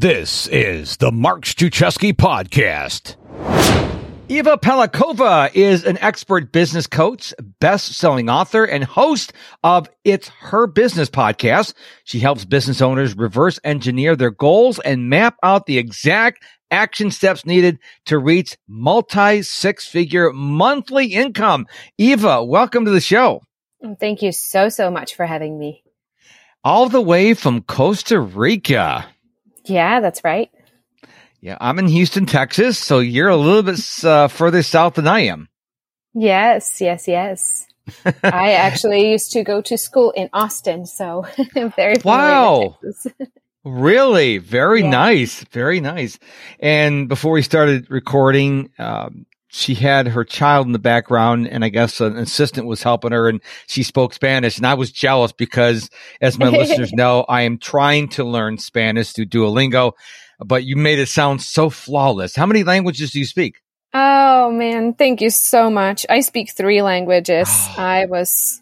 [0.00, 3.16] This is the Mark Struczewski podcast.
[4.30, 11.10] Iva Paleckova is an expert business coach, best-selling author, and host of It's Her Business
[11.10, 11.74] podcast.
[12.04, 17.44] She helps business owners reverse engineer their goals and map out the exact action steps
[17.44, 21.66] needed to reach multi six-figure monthly income.
[21.98, 23.42] Eva, welcome to the show.
[23.84, 25.84] Oh, thank you so, so much for having me.
[26.64, 29.06] All the way from Costa Rica.
[29.70, 30.50] Yeah, that's right.
[31.40, 35.20] Yeah, I'm in Houston, Texas, so you're a little bit uh, further south than I
[35.20, 35.48] am.
[36.12, 37.66] Yes, yes, yes.
[38.22, 41.24] I actually used to go to school in Austin, so
[41.56, 42.78] I'm very wow.
[43.64, 44.90] really, very yeah.
[44.90, 46.18] nice, very nice.
[46.58, 51.68] And before we started recording, um, she had her child in the background and I
[51.68, 55.90] guess an assistant was helping her and she spoke Spanish and I was jealous because
[56.20, 59.92] as my listeners know, I am trying to learn Spanish through Duolingo,
[60.38, 62.36] but you made it sound so flawless.
[62.36, 63.60] How many languages do you speak?
[63.92, 66.06] Oh man, thank you so much.
[66.08, 67.48] I speak three languages.
[67.76, 68.60] I was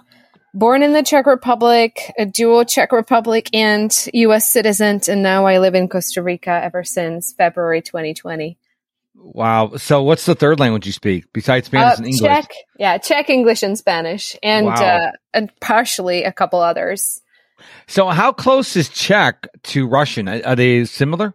[0.55, 5.59] born in the Czech Republic, a dual Czech Republic and US citizen, and now I
[5.59, 8.59] live in Costa Rica ever since February 2020.
[9.21, 9.77] Wow.
[9.77, 12.21] So what's the third language you speak besides Spanish uh, and English?
[12.21, 12.51] Czech.
[12.79, 14.75] Yeah, Czech, English, and Spanish, and wow.
[14.75, 17.21] uh, and partially a couple others.
[17.87, 20.29] So how close is Czech to Russian?
[20.29, 21.35] Are they similar?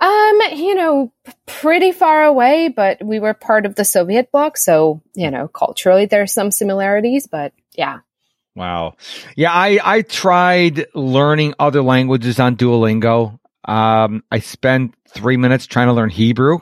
[0.00, 1.12] Um, you know,
[1.46, 6.06] pretty far away, but we were part of the Soviet bloc, so you know, culturally
[6.06, 8.00] there's some similarities, but yeah.
[8.54, 8.94] Wow.
[9.36, 13.38] Yeah, I I tried learning other languages on Duolingo.
[13.64, 16.60] Um, I spent three minutes trying to learn Hebrew.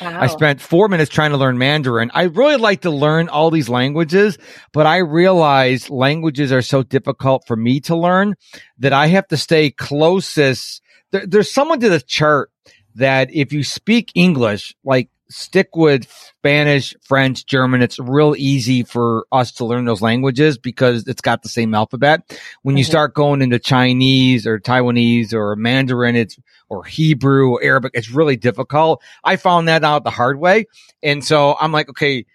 [0.00, 0.20] Wow.
[0.20, 2.10] I spent four minutes trying to learn Mandarin.
[2.14, 4.38] I really like to learn all these languages,
[4.72, 8.34] but I realize languages are so difficult for me to learn
[8.78, 10.82] that I have to stay closest.
[11.10, 12.50] There, there's someone to the chart
[12.94, 17.82] that if you speak English, like stick with Spanish, French, German.
[17.82, 22.22] It's real easy for us to learn those languages because it's got the same alphabet.
[22.62, 22.78] When mm-hmm.
[22.78, 26.38] you start going into Chinese or Taiwanese or Mandarin, it's
[26.68, 29.02] or Hebrew or Arabic, it's really difficult.
[29.24, 30.66] I found that out the hard way.
[31.02, 32.26] And so I'm like, okay,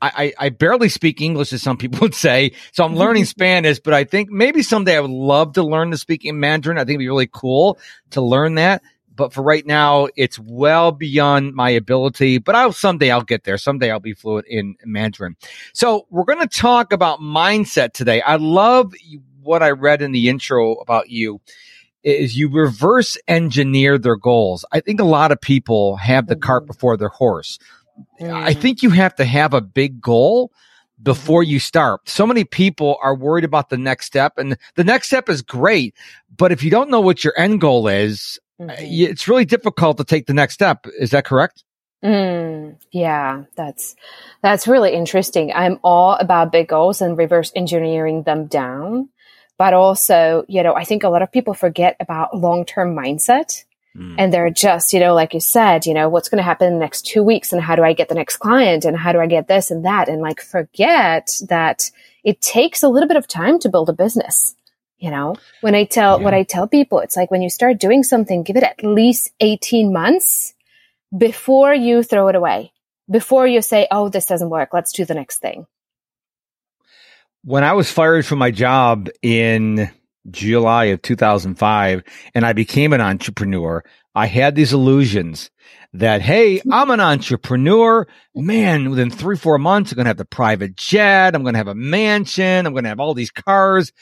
[0.00, 2.52] I, I, barely speak English, as some people would say.
[2.72, 5.98] So I'm learning Spanish, but I think maybe someday I would love to learn to
[5.98, 6.78] speak in Mandarin.
[6.78, 7.78] I think it'd be really cool
[8.10, 8.82] to learn that
[9.18, 12.38] but for right now, it's well beyond my ability.
[12.38, 13.58] But I'll someday I'll get there.
[13.58, 15.36] Someday I'll be fluent in Mandarin.
[15.74, 18.22] So we're going to talk about mindset today.
[18.22, 18.94] I love
[19.42, 21.40] what I read in the intro about you
[22.04, 24.64] is you reverse engineer their goals.
[24.70, 26.68] I think a lot of people have the cart mm-hmm.
[26.68, 27.58] before their horse.
[28.22, 30.52] I think you have to have a big goal
[31.02, 32.08] before you start.
[32.08, 35.96] So many people are worried about the next step and the next step is great.
[36.36, 38.70] But if you don't know what your end goal is, Mm-hmm.
[38.78, 40.86] It's really difficult to take the next step.
[40.98, 41.64] Is that correct?
[42.04, 43.96] Mm, yeah, that's
[44.42, 45.52] that's really interesting.
[45.52, 49.08] I'm all about big goals and reverse engineering them down,
[49.58, 53.64] but also, you know, I think a lot of people forget about long term mindset.
[53.96, 54.14] Mm.
[54.16, 56.74] And they're just, you know, like you said, you know, what's going to happen in
[56.74, 59.18] the next two weeks and how do I get the next client and how do
[59.18, 60.08] I get this and that?
[60.08, 61.90] And like forget that
[62.22, 64.54] it takes a little bit of time to build a business.
[64.98, 66.24] You know, when I tell, yeah.
[66.24, 69.30] what I tell people, it's like when you start doing something, give it at least
[69.40, 70.54] 18 months
[71.16, 72.72] before you throw it away,
[73.08, 74.70] before you say, oh, this doesn't work.
[74.72, 75.66] Let's do the next thing.
[77.44, 79.90] When I was fired from my job in
[80.30, 82.02] July of 2005
[82.34, 85.50] and I became an entrepreneur, I had these illusions
[85.92, 86.72] that, hey, mm-hmm.
[86.72, 88.06] I'm an entrepreneur.
[88.34, 91.34] Man, within three, four months, I'm going to have the private jet.
[91.34, 92.66] I'm going to have a mansion.
[92.66, 93.92] I'm going to have all these cars.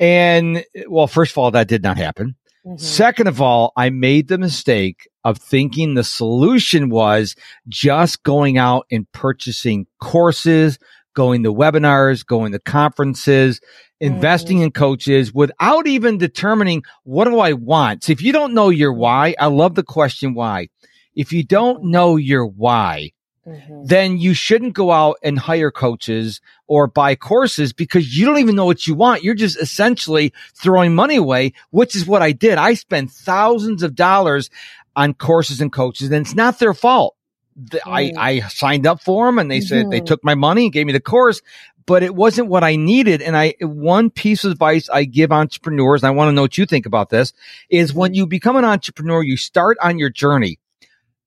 [0.00, 2.36] And well, first of all, that did not happen.
[2.66, 2.76] Mm-hmm.
[2.78, 7.34] Second of all, I made the mistake of thinking the solution was
[7.68, 10.78] just going out and purchasing courses,
[11.14, 13.60] going to webinars, going to conferences,
[14.00, 14.64] investing mm-hmm.
[14.66, 18.04] in coaches without even determining what do I want.
[18.04, 20.68] So if you don't know your why, I love the question why.
[21.14, 23.10] If you don't know your why,
[23.48, 23.84] mm-hmm.
[23.84, 28.56] then you shouldn't go out and hire coaches or buy courses because you don't even
[28.56, 29.22] know what you want.
[29.22, 32.58] You're just essentially throwing money away, which is what I did.
[32.58, 34.50] I spent thousands of dollars
[34.94, 37.16] on courses and coaches and it's not their fault.
[37.56, 38.14] The, mm.
[38.16, 39.90] I, I signed up for them and they said mm-hmm.
[39.90, 41.42] they took my money and gave me the course,
[41.88, 43.22] but it wasn't what I needed.
[43.22, 46.58] And I, one piece of advice I give entrepreneurs, and I want to know what
[46.58, 47.32] you think about this,
[47.70, 48.16] is when mm-hmm.
[48.16, 50.58] you become an entrepreneur, you start on your journey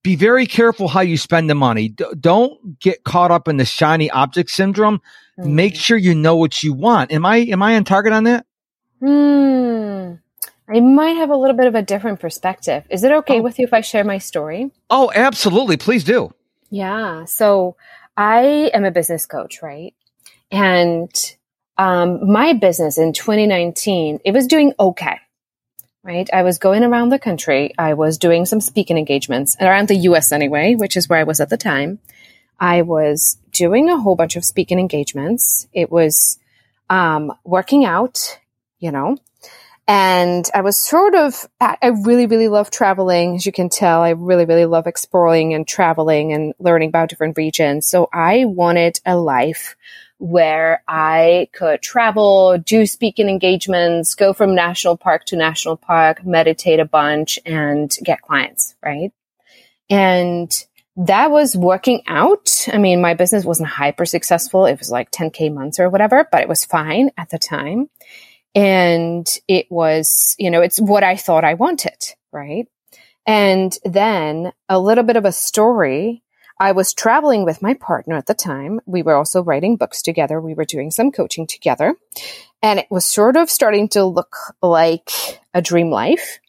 [0.03, 1.89] be very careful how you spend the money.
[1.89, 5.01] D- don't get caught up in the shiny object syndrome.
[5.39, 5.51] Mm.
[5.51, 7.11] Make sure you know what you want.
[7.11, 8.45] Am I am I on target on that?
[8.99, 10.13] Hmm.
[10.73, 12.83] I might have a little bit of a different perspective.
[12.89, 13.41] Is it okay oh.
[13.41, 14.71] with you if I share my story?
[14.89, 15.75] Oh, absolutely.
[15.77, 16.33] Please do.
[16.69, 17.25] Yeah.
[17.25, 17.75] So
[18.15, 19.93] I am a business coach, right?
[20.49, 21.11] And
[21.77, 25.19] um, my business in 2019, it was doing okay,
[26.03, 26.29] right?
[26.33, 27.73] I was going around the country.
[27.77, 31.23] I was doing some speaking engagements And around the US anyway, which is where I
[31.23, 31.99] was at the time.
[32.59, 35.67] I was doing a whole bunch of speaking engagements.
[35.73, 36.39] It was
[36.89, 38.39] um, working out,
[38.79, 39.17] you know,
[39.87, 43.35] and I was sort of, I really, really love traveling.
[43.35, 47.35] As you can tell, I really, really love exploring and traveling and learning about different
[47.35, 47.87] regions.
[47.87, 49.75] So I wanted a life
[50.21, 56.79] where I could travel, do speaking engagements, go from national park to national park, meditate
[56.79, 59.11] a bunch and get clients, right?
[59.89, 60.51] And
[60.95, 62.67] that was working out.
[62.71, 64.67] I mean, my business wasn't hyper successful.
[64.67, 67.89] It was like 10K months or whatever, but it was fine at the time.
[68.53, 71.97] And it was, you know, it's what I thought I wanted,
[72.31, 72.67] right?
[73.25, 76.21] And then a little bit of a story.
[76.61, 78.81] I was traveling with my partner at the time.
[78.85, 80.39] We were also writing books together.
[80.39, 81.95] We were doing some coaching together.
[82.61, 85.09] And it was sort of starting to look like
[85.55, 86.39] a dream life.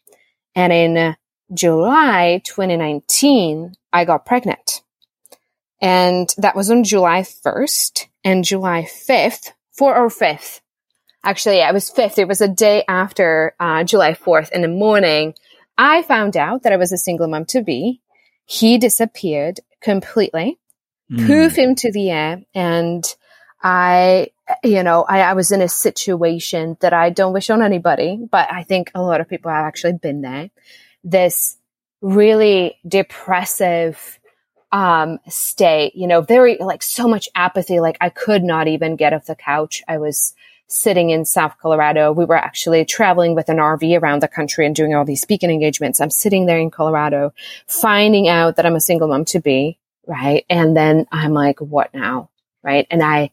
[0.53, 1.15] And in
[1.51, 4.83] July 2019, I got pregnant.
[5.81, 10.61] And that was on July 1st and July 5th, 4th or 5th.
[11.23, 12.19] Actually, it was 5th.
[12.19, 15.33] It was a day after uh, July 4th in the morning.
[15.75, 17.99] I found out that I was a single mom to be.
[18.45, 20.57] He disappeared completely,
[21.11, 21.27] mm.
[21.27, 22.41] poof into the air.
[22.55, 23.03] And
[23.61, 24.29] I,
[24.63, 28.51] you know, I, I was in a situation that I don't wish on anybody, but
[28.51, 30.49] I think a lot of people have actually been there.
[31.03, 31.57] This
[32.01, 34.19] really depressive
[34.71, 37.79] um, state, you know, very like so much apathy.
[37.79, 39.83] Like I could not even get off the couch.
[39.87, 40.33] I was
[40.67, 42.11] sitting in South Colorado.
[42.11, 45.51] We were actually traveling with an RV around the country and doing all these speaking
[45.51, 46.01] engagements.
[46.01, 47.33] I'm sitting there in Colorado,
[47.67, 49.77] finding out that I'm a single mom to be,
[50.07, 50.45] right?
[50.49, 52.29] And then I'm like, what now?
[52.63, 52.87] Right.
[52.89, 53.31] And I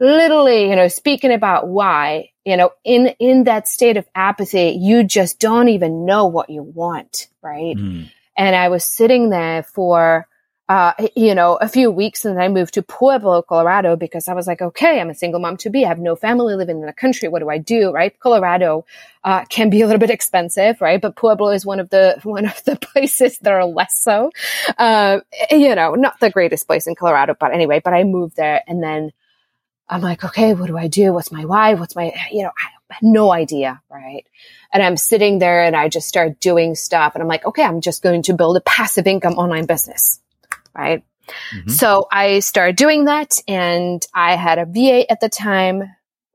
[0.00, 5.04] literally, you know, speaking about why, you know, in, in that state of apathy, you
[5.04, 7.28] just don't even know what you want.
[7.42, 7.76] Right.
[7.76, 8.10] Mm.
[8.36, 10.26] And I was sitting there for,
[10.68, 14.34] uh, you know, a few weeks and then I moved to Pueblo, Colorado because I
[14.34, 15.84] was like, okay, I'm a single mom to be.
[15.84, 17.28] I have no family living in the country.
[17.28, 17.90] What do I do?
[17.90, 18.18] Right.
[18.18, 18.84] Colorado,
[19.24, 21.00] uh, can be a little bit expensive, right?
[21.00, 24.30] But Pueblo is one of the, one of the places that are less so.
[24.78, 25.20] Uh,
[25.50, 28.82] you know, not the greatest place in Colorado, but anyway, but I moved there and
[28.82, 29.10] then
[29.88, 31.12] I'm like, okay, what do I do?
[31.12, 31.74] What's my why?
[31.74, 32.68] What's my, you know, I
[33.00, 33.80] no idea.
[33.90, 34.26] Right.
[34.72, 37.80] And I'm sitting there and I just start doing stuff and I'm like, okay, I'm
[37.80, 40.21] just going to build a passive income online business.
[40.76, 41.04] Right.
[41.54, 41.70] Mm-hmm.
[41.70, 45.84] So I started doing that and I had a VA at the time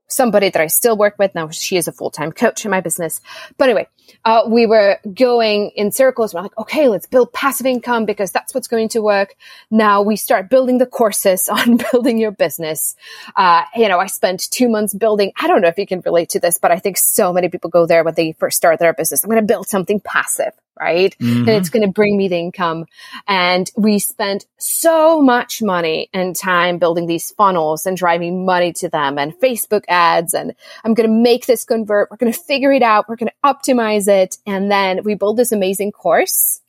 [0.08, 1.34] somebody that I still work with.
[1.34, 3.20] Now she is a full time coach in my business.
[3.56, 3.86] But anyway,
[4.24, 6.34] uh, we were going in circles.
[6.34, 9.36] We're like, okay, let's build passive income because that's what's going to work.
[9.70, 12.96] Now we start building the courses on building your business.
[13.36, 15.32] Uh, you know, I spent two months building.
[15.38, 17.70] I don't know if you can relate to this, but I think so many people
[17.70, 19.22] go there when they first start their business.
[19.22, 21.16] I'm going to build something passive right?
[21.18, 21.40] Mm-hmm.
[21.40, 22.86] And it's going to bring me the income.
[23.26, 28.88] And we spent so much money and time building these funnels and driving money to
[28.88, 30.34] them and Facebook ads.
[30.34, 30.54] And
[30.84, 32.10] I'm going to make this convert.
[32.10, 33.08] We're going to figure it out.
[33.08, 34.36] We're going to optimize it.
[34.46, 36.60] And then we build this amazing course.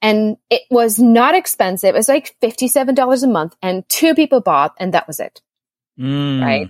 [0.00, 1.94] And it was not expensive.
[1.94, 5.40] It was like $57 a month and two people bought and that was it.
[5.98, 6.42] Mm.
[6.42, 6.68] Right.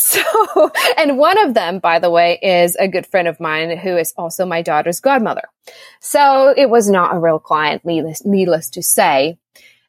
[0.00, 3.96] So, and one of them, by the way, is a good friend of mine who
[3.96, 5.42] is also my daughter's godmother.
[5.98, 9.38] So it was not a real client, needless, needless to say.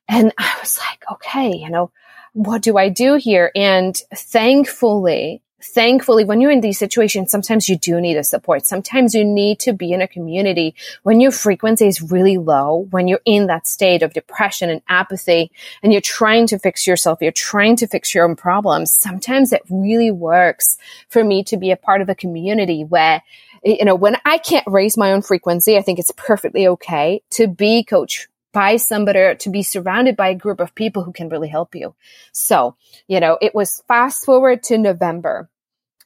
[0.08, 1.92] And I was like, okay, you know,
[2.34, 3.52] what do I do here?
[3.56, 8.66] And thankfully, thankfully, when you're in these situations, sometimes you do need a support.
[8.66, 13.08] Sometimes you need to be in a community when your frequency is really low, when
[13.08, 15.52] you're in that state of depression and apathy
[15.84, 18.92] and you're trying to fix yourself, you're trying to fix your own problems.
[18.92, 20.78] Sometimes it really works
[21.10, 23.22] for me to be a part of a community where
[23.64, 27.48] you know, when I can't raise my own frequency, I think it's perfectly okay to
[27.48, 31.50] be coach by somebody to be surrounded by a group of people who can really
[31.50, 31.96] help you.
[32.32, 32.76] So,
[33.08, 35.50] you know, it was fast forward to November.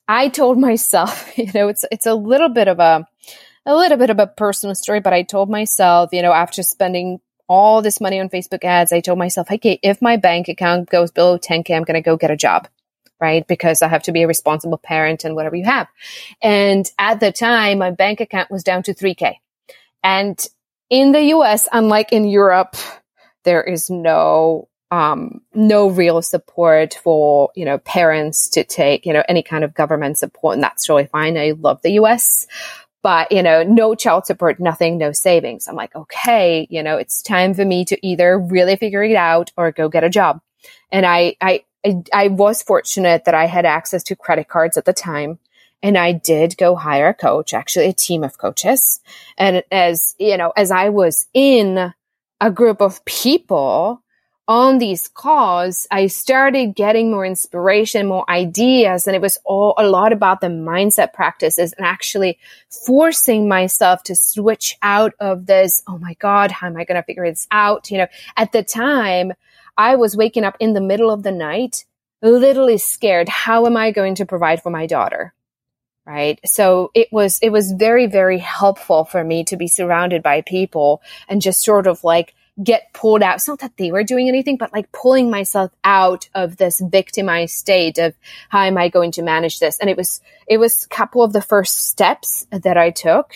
[0.08, 3.08] I told myself, you know, it's it's a little bit of a
[3.66, 7.22] a little bit of a personal story, but I told myself, you know, after spending
[7.48, 11.12] all this money on Facebook ads, I told myself, okay, if my bank account goes
[11.12, 12.68] below 10K, I'm going to go get a job,
[13.20, 13.48] right?
[13.48, 15.88] Because I have to be a responsible parent and whatever you have.
[16.42, 19.36] And at the time, my bank account was down to 3K.
[20.04, 20.46] And
[20.90, 22.76] in the US, unlike in Europe,
[23.44, 29.24] there is no um, no real support for you know parents to take you know
[29.28, 31.38] any kind of government support, and that's really fine.
[31.38, 32.48] I love the U.S.,
[33.04, 35.68] but you know, no child support, nothing, no savings.
[35.68, 39.52] I'm like, okay, you know, it's time for me to either really figure it out
[39.58, 40.40] or go get a job.
[40.90, 44.86] And I, I, I, I was fortunate that I had access to credit cards at
[44.86, 45.38] the time.
[45.84, 49.02] And I did go hire a coach, actually a team of coaches.
[49.38, 51.94] And as, you know, as I was in
[52.40, 54.02] a group of people
[54.48, 59.88] on these calls, I started getting more inspiration, more ideas, and it was all a
[59.88, 62.40] lot about the mindset practices and actually
[62.86, 67.04] forcing myself to switch out of this, oh my God, how am I going to
[67.04, 67.92] figure this out?
[67.92, 69.34] You know, at the time,
[69.78, 71.86] I was waking up in the middle of the night,
[72.22, 73.28] literally scared.
[73.28, 75.34] How am I going to provide for my daughter?
[76.06, 76.38] Right.
[76.46, 81.02] So it was, it was very, very helpful for me to be surrounded by people
[81.30, 83.36] and just sort of like get pulled out.
[83.36, 87.56] It's not that they were doing anything, but like pulling myself out of this victimized
[87.56, 88.14] state of
[88.50, 89.80] how am I going to manage this?
[89.80, 93.34] And it was, it was a couple of the first steps that I took.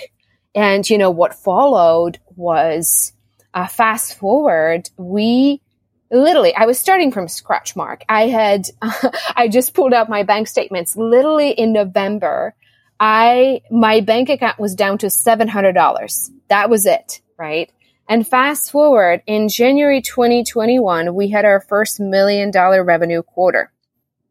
[0.53, 3.13] And, you know, what followed was,
[3.53, 5.61] uh, fast forward, we,
[6.11, 8.65] literally i was starting from scratch mark i had
[9.35, 12.55] i just pulled out my bank statements literally in november
[12.99, 17.71] i my bank account was down to $700 that was it right
[18.09, 23.71] and fast forward in January 2021, we had our first million dollar revenue quarter.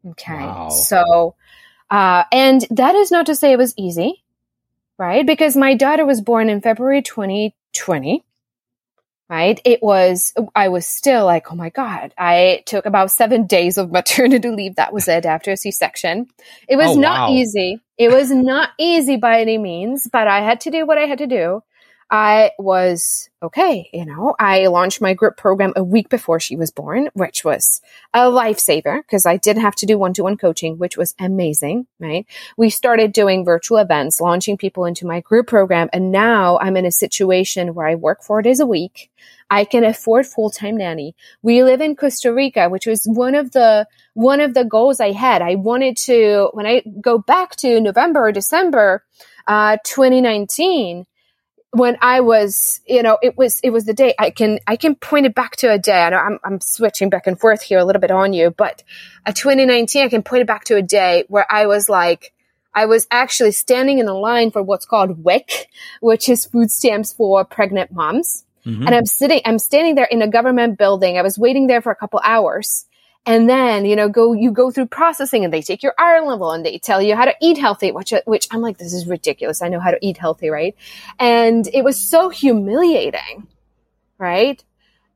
[0.05, 0.33] Okay.
[0.33, 0.69] Wow.
[0.69, 1.35] So,
[1.89, 4.23] uh, and that is not to say it was easy,
[4.97, 5.25] right?
[5.25, 8.25] Because my daughter was born in February 2020,
[9.29, 9.59] right?
[9.65, 13.91] It was, I was still like, oh my God, I took about seven days of
[13.91, 14.75] maternity leave.
[14.75, 16.27] That was it after a C section.
[16.67, 17.35] It was oh, not wow.
[17.35, 17.81] easy.
[17.97, 21.17] It was not easy by any means, but I had to do what I had
[21.17, 21.63] to do.
[22.09, 23.89] I was okay.
[23.91, 27.81] You know, I launched my group program a week before she was born, which was
[28.13, 31.85] a lifesaver because I didn't have to do one to one coaching, which was amazing,
[31.99, 32.25] right?
[32.55, 35.89] We started doing virtual events, launching people into my group program.
[35.91, 39.11] And now I'm in a situation where I work four days a week.
[39.49, 41.15] I can afford full-time nanny.
[41.41, 45.11] We live in Costa Rica, which was one of the, one of the goals I
[45.11, 45.41] had.
[45.41, 49.03] I wanted to, when I go back to November or December,
[49.45, 51.05] uh, 2019,
[51.71, 54.95] when I was, you know, it was it was the day I can I can
[54.95, 56.01] point it back to a day.
[56.01, 58.83] I know I'm I'm switching back and forth here a little bit on you, but
[59.25, 62.33] a 2019 I can point it back to a day where I was like
[62.73, 65.67] I was actually standing in a line for what's called WIC,
[65.99, 68.45] which is food stamps for pregnant moms.
[68.65, 68.85] Mm-hmm.
[68.85, 71.17] And I'm sitting I'm standing there in a government building.
[71.17, 72.85] I was waiting there for a couple hours
[73.27, 76.51] and then you know go you go through processing and they take your iron level
[76.51, 79.05] and they tell you how to eat healthy which uh, which i'm like this is
[79.05, 80.75] ridiculous i know how to eat healthy right
[81.19, 83.45] and it was so humiliating
[84.17, 84.63] right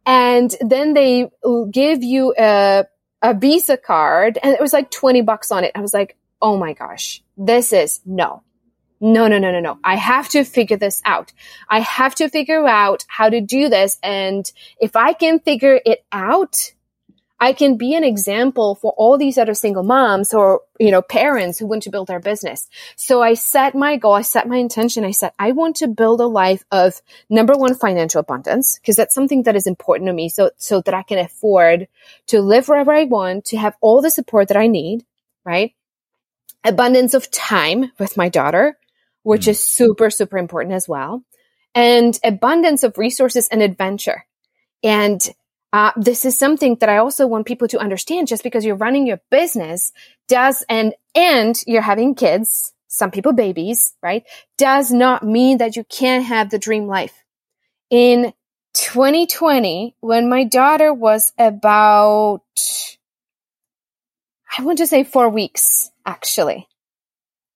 [0.05, 1.31] and then they
[1.71, 2.85] give you a
[3.23, 6.57] a visa card and it was like 20 bucks on it i was like oh
[6.57, 8.43] my gosh this is no
[9.03, 9.79] no, no, no, no, no.
[9.83, 11.33] I have to figure this out.
[11.67, 13.97] I have to figure out how to do this.
[14.03, 14.45] And
[14.79, 16.71] if I can figure it out,
[17.43, 21.57] I can be an example for all these other single moms or, you know, parents
[21.57, 22.69] who want to build their business.
[22.95, 24.13] So I set my goal.
[24.13, 25.03] I set my intention.
[25.03, 29.15] I said, I want to build a life of number one, financial abundance, because that's
[29.15, 30.29] something that is important to me.
[30.29, 31.87] So, so that I can afford
[32.27, 35.03] to live wherever I want, to have all the support that I need,
[35.43, 35.73] right?
[36.63, 38.77] Abundance of time with my daughter,
[39.23, 39.49] which mm.
[39.49, 41.23] is super, super important as well.
[41.73, 44.27] And abundance of resources and adventure.
[44.83, 45.27] And
[45.73, 48.27] uh, this is something that I also want people to understand.
[48.27, 49.91] Just because you're running your business
[50.27, 54.23] does and and you're having kids, some people babies, right?
[54.57, 57.13] Does not mean that you can't have the dream life.
[57.89, 58.33] In
[58.73, 62.41] 2020, when my daughter was about,
[64.57, 66.67] I want to say four weeks, actually.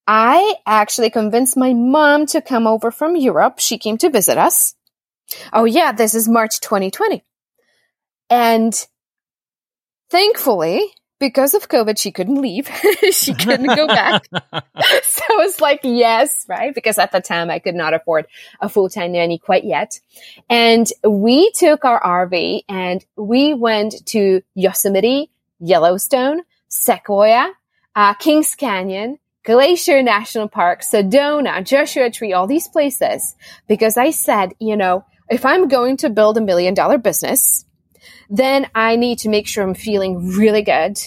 [0.08, 3.60] I actually convinced my mom to come over from Europe.
[3.60, 4.76] She came to visit us.
[5.52, 7.24] Oh yeah, this is March 2020.
[8.30, 8.74] And
[10.10, 12.70] thankfully, because of COVID, she couldn't leave.
[13.12, 14.26] she couldn't go back.
[14.32, 16.74] so I was like, yes, right?
[16.76, 18.28] Because at the time I could not afford
[18.60, 20.00] a full-time nanny quite yet.
[20.50, 25.30] And we took our RV and we went to Yosemite,
[25.60, 27.52] Yellowstone, Sequoia,
[27.96, 33.36] uh, Kings Canyon, Glacier National Park, Sedona, Joshua Tree, all these places.
[33.68, 37.65] Because I said, you know, if I'm going to build a million dollar business,
[38.30, 40.98] then I need to make sure I'm feeling really good.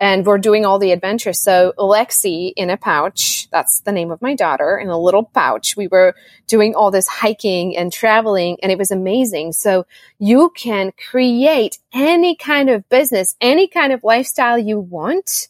[0.00, 1.40] And we're doing all the adventures.
[1.40, 5.76] So Lexi in a pouch, that's the name of my daughter, in a little pouch.
[5.76, 6.16] We were
[6.48, 9.52] doing all this hiking and traveling and it was amazing.
[9.52, 9.86] So
[10.18, 15.48] you can create any kind of business, any kind of lifestyle you want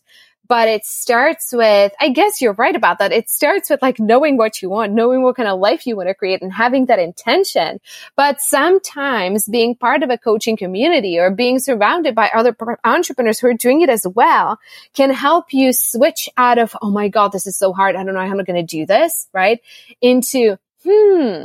[0.53, 3.11] but it starts with, I guess you're right about that.
[3.11, 6.11] It starts with like knowing what you want, knowing what kind of life you want
[6.11, 7.81] to create and having that intention.
[8.17, 12.55] But sometimes being part of a coaching community or being surrounded by other
[12.85, 14.59] entrepreneurs who are doing it as well
[14.93, 17.97] can help you switch out of, oh my God, this is so hard.
[17.97, 19.59] I don't know how I'm going to do this, right?
[20.03, 21.45] Into, hmm,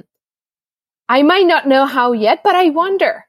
[1.07, 3.25] I might not know how yet, but I wonder,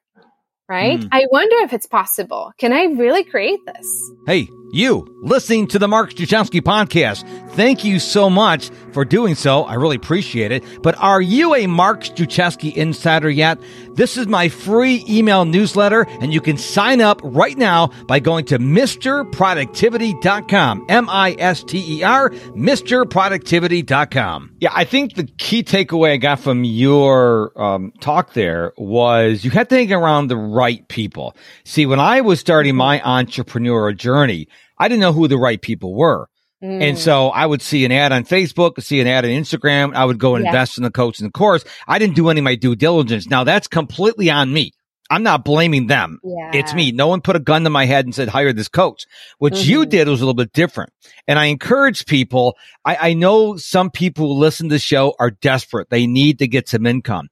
[0.68, 0.98] right?
[0.98, 1.08] Mm.
[1.12, 2.52] I wonder if it's possible.
[2.58, 3.86] Can I really create this?
[4.26, 7.24] Hey, you listening to the Mark Struczewski podcast.
[7.52, 9.64] Thank you so much for doing so.
[9.64, 10.64] I really appreciate it.
[10.82, 13.60] But are you a Mark Struczewski insider yet?
[13.94, 18.44] This is my free email newsletter and you can sign up right now by going
[18.46, 20.86] to MisterProductivity.com.
[20.88, 24.50] M-I-S-T-E-R, MisterProductivity.com.
[24.60, 29.50] Yeah, I think the key takeaway I got from your um, talk there was you
[29.50, 31.34] had to hang around the right people.
[31.64, 34.48] See, when I was starting my entrepreneurial journey,
[34.78, 36.28] I didn't know who the right people were.
[36.62, 36.82] Mm.
[36.82, 39.94] And so I would see an ad on Facebook, see an ad on Instagram.
[39.94, 40.50] I would go and yeah.
[40.50, 41.64] invest in the coach and the course.
[41.86, 43.28] I didn't do any of my due diligence.
[43.28, 44.72] Now that's completely on me.
[45.10, 46.18] I'm not blaming them.
[46.22, 46.50] Yeah.
[46.52, 46.92] It's me.
[46.92, 49.06] No one put a gun to my head and said, hire this coach.
[49.38, 49.70] What mm-hmm.
[49.70, 50.92] you did was a little bit different.
[51.26, 52.56] And I encourage people.
[52.84, 55.88] I, I know some people who listen to the show are desperate.
[55.88, 57.28] They need to get some income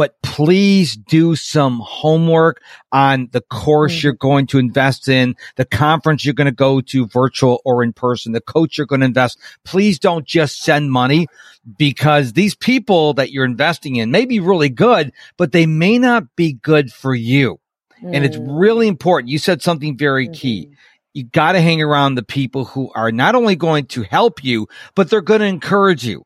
[0.00, 4.06] but please do some homework on the course mm-hmm.
[4.06, 7.92] you're going to invest in, the conference you're going to go to virtual or in
[7.92, 9.38] person, the coach you're going to invest.
[9.62, 11.26] Please don't just send money
[11.76, 16.34] because these people that you're investing in may be really good, but they may not
[16.34, 17.60] be good for you.
[18.02, 18.16] Mm.
[18.16, 18.58] And it's mm.
[18.58, 19.28] really important.
[19.28, 20.32] You said something very mm-hmm.
[20.32, 20.70] key
[21.12, 24.66] you got to hang around the people who are not only going to help you,
[24.94, 26.24] but they're going to encourage you.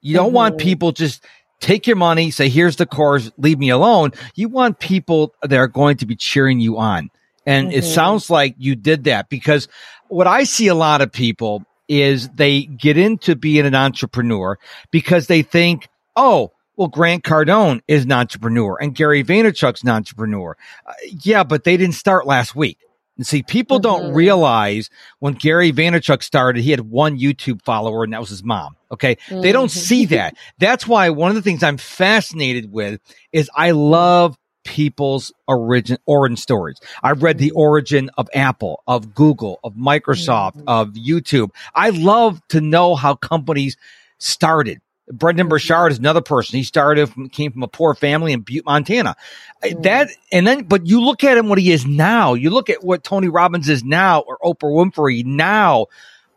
[0.00, 0.36] You don't mm-hmm.
[0.36, 1.24] want people just
[1.60, 4.12] take your money, say, here's the course, leave me alone.
[4.34, 7.10] You want people that are going to be cheering you on.
[7.46, 7.78] And mm-hmm.
[7.78, 9.68] it sounds like you did that because
[10.08, 14.58] what I see a lot of people is they get into being an entrepreneur
[14.90, 20.56] because they think, oh, well, Grant Cardone is an entrepreneur and Gary Vaynerchuk's an entrepreneur.
[20.84, 22.78] Uh, yeah, but they didn't start last week.
[23.16, 24.04] And see, people mm-hmm.
[24.04, 28.44] don't realize when Gary Vaynerchuk started, he had one YouTube follower and that was his
[28.44, 28.76] mom.
[28.90, 29.16] Okay.
[29.28, 29.40] Mm-hmm.
[29.40, 29.78] They don't mm-hmm.
[29.78, 30.36] see that.
[30.58, 33.00] That's why one of the things I'm fascinated with
[33.32, 36.78] is I love people's origin origin stories.
[37.02, 40.68] I've read the origin of Apple, of Google, of Microsoft, mm-hmm.
[40.68, 41.50] of YouTube.
[41.74, 43.76] I love to know how companies
[44.18, 44.80] started.
[45.10, 46.56] Brendon Burchard is another person.
[46.56, 49.16] He started from, came from a poor family in Butte, Montana.
[49.62, 49.82] Mm.
[49.82, 52.34] That and then, but you look at him what he is now.
[52.34, 55.86] You look at what Tony Robbins is now, or Oprah Winfrey now.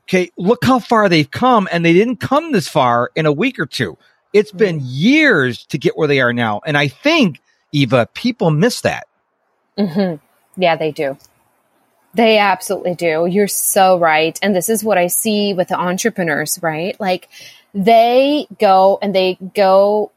[0.03, 3.60] Okay, look how far they've come, and they didn't come this far in a week
[3.60, 3.97] or two.
[4.34, 4.86] It's been mm.
[4.86, 9.08] years to get where they are now, and I think Iva, people miss that.
[9.77, 10.62] Mm-hmm.
[10.62, 11.17] Yeah, they do.
[12.13, 13.27] They absolutely do.
[13.27, 14.38] You're so right.
[14.41, 16.99] And this is what I see with the entrepreneurs, right?
[16.99, 17.29] Like
[17.73, 20.12] they go and they go,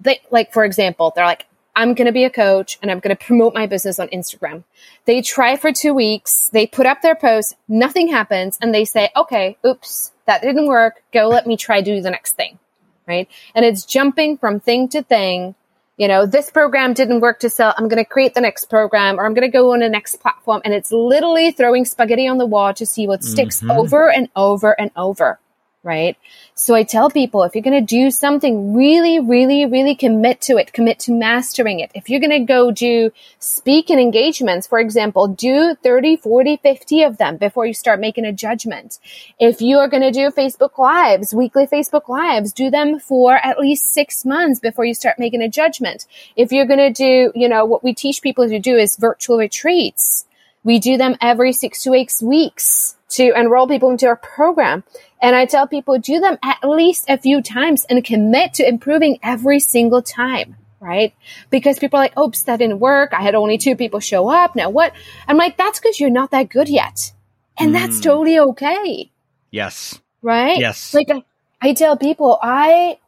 [0.00, 3.16] they like, for example, they're like, I'm going to be a coach and I'm going
[3.16, 4.64] to promote my business on Instagram.
[5.04, 6.50] They try for two weeks.
[6.52, 7.54] They put up their post.
[7.68, 8.58] Nothing happens.
[8.60, 11.02] And they say, okay, oops, that didn't work.
[11.12, 12.58] Go let me try do the next thing.
[13.06, 13.28] Right.
[13.54, 15.54] And it's jumping from thing to thing.
[15.96, 17.74] You know, this program didn't work to sell.
[17.76, 20.16] I'm going to create the next program or I'm going to go on the next
[20.16, 20.62] platform.
[20.64, 23.70] And it's literally throwing spaghetti on the wall to see what sticks mm-hmm.
[23.70, 25.38] over and over and over
[25.82, 26.16] right?
[26.54, 30.58] So I tell people if you're going to do something, really, really, really commit to
[30.58, 31.90] it, commit to mastering it.
[31.94, 37.16] If you're going to go do speaking engagements, for example, do 30, 40, 50 of
[37.16, 38.98] them before you start making a judgment.
[39.38, 43.58] If you are going to do Facebook lives, weekly Facebook lives, do them for at
[43.58, 46.06] least six months before you start making a judgment.
[46.36, 49.38] If you're going to do, you know, what we teach people to do is virtual
[49.38, 50.26] retreats.
[50.62, 54.84] We do them every six to eight weeks to enroll people into our program.
[55.20, 59.18] And I tell people do them at least a few times and commit to improving
[59.22, 60.56] every single time.
[60.80, 61.14] Right?
[61.50, 63.12] Because people are like, oops, that didn't work.
[63.12, 64.56] I had only two people show up.
[64.56, 64.94] Now what?
[65.28, 67.12] I'm like, that's because you're not that good yet.
[67.58, 67.72] And mm.
[67.74, 69.10] that's totally okay.
[69.50, 70.00] Yes.
[70.22, 70.58] Right?
[70.58, 70.94] Yes.
[70.94, 71.22] Like I,
[71.60, 72.98] I tell people, I,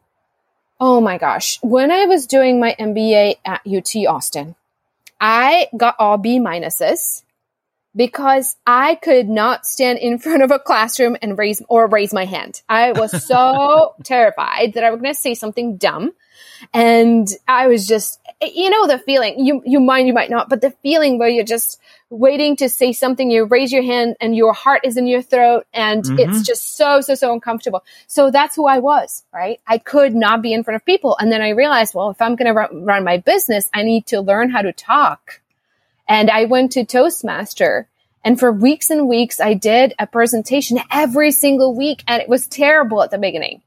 [0.79, 4.55] oh my gosh, when I was doing my MBA at UT Austin,
[5.19, 7.23] I got all B minuses
[7.95, 12.25] because I could not stand in front of a classroom and raise or raise my
[12.25, 12.61] hand.
[12.67, 16.13] I was so terrified that I was going to say something dumb.
[16.73, 20.61] And I was just, you know, the feeling you, you mind, you might not, but
[20.61, 21.79] the feeling where you're just
[22.09, 25.65] waiting to say something, you raise your hand and your heart is in your throat
[25.73, 26.19] and mm-hmm.
[26.19, 27.83] it's just so, so, so uncomfortable.
[28.07, 29.59] So that's who I was, right?
[29.67, 31.17] I could not be in front of people.
[31.19, 34.21] And then I realized, well, if I'm going to run my business, I need to
[34.21, 35.41] learn how to talk
[36.13, 37.89] and I went to Toastmaster
[38.23, 42.45] And for weeks and weeks, I did a presentation every single week and it was
[42.45, 43.63] terrible at the beginning.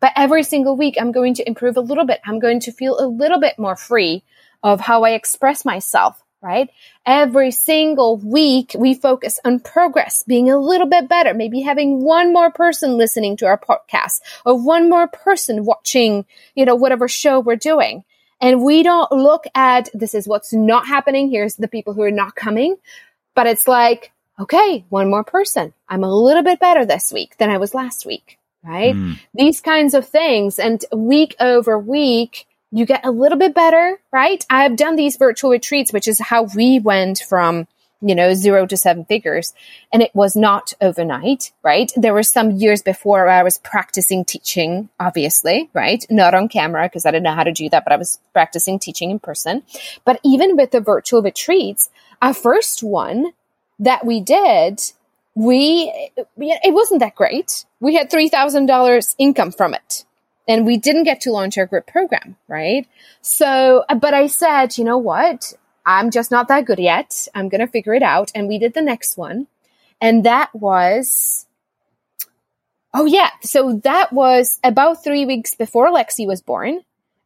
[0.00, 2.20] But every single week, I'm going to improve a little bit.
[2.24, 4.24] I'm going to feel a little bit more free
[4.62, 6.70] of how I express myself, right?
[7.04, 12.32] Every single week, we focus on progress, being a little bit better, maybe having one
[12.32, 17.40] more person listening to our podcast or one more person watching, you know, whatever show
[17.40, 18.04] we're doing.
[18.40, 21.30] And we don't look at this is what's not happening.
[21.30, 22.76] Here's the people who are not coming.
[23.34, 25.74] But it's like, okay, one more person.
[25.88, 28.94] I'm a little bit better this week than I was last week, right?
[28.94, 29.18] Mm.
[29.34, 30.58] These kinds of things.
[30.58, 34.44] And week over week, you get a little bit better, right?
[34.50, 37.68] I've done these virtual retreats, which is how we went from
[38.04, 39.54] you know, zero to seven figures.
[39.92, 41.90] And it was not overnight, right?
[41.96, 46.04] There were some years before I was practicing teaching, obviously, right?
[46.10, 48.78] Not on camera because I didn't know how to do that, but I was practicing
[48.78, 49.62] teaching in person.
[50.04, 51.88] But even with the virtual retreats,
[52.20, 53.32] our first one
[53.78, 54.80] that we did,
[55.34, 57.64] we, it wasn't that great.
[57.80, 60.04] We had $3,000 income from it
[60.46, 62.86] and we didn't get to launch our group program, right?
[63.22, 65.54] So, but I said, you know what?
[65.86, 67.28] I'm just not that good yet.
[67.34, 68.32] I'm going to figure it out.
[68.34, 69.46] And we did the next one.
[70.00, 71.46] And that was,
[72.92, 73.30] oh yeah.
[73.42, 76.82] So that was about three weeks before Lexi was born.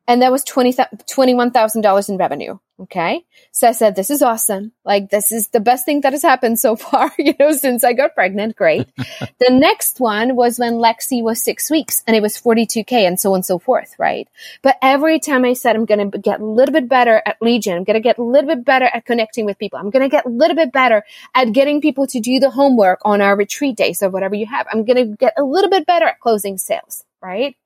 [0.09, 2.59] And that was 20, $21,000 in revenue.
[2.81, 3.25] Okay.
[3.53, 4.73] So I said, this is awesome.
[4.83, 7.93] Like, this is the best thing that has happened so far, you know, since I
[7.93, 8.57] got pregnant.
[8.57, 8.89] Great.
[8.97, 13.33] the next one was when Lexi was six weeks and it was 42K and so
[13.33, 13.97] on and so forth.
[13.99, 14.29] Right.
[14.63, 17.77] But every time I said, I'm going to get a little bit better at Legion,
[17.77, 19.79] I'm going to get a little bit better at connecting with people.
[19.79, 23.01] I'm going to get a little bit better at getting people to do the homework
[23.05, 24.67] on our retreat days or whatever you have.
[24.73, 27.05] I'm going to get a little bit better at closing sales.
[27.21, 27.57] Right.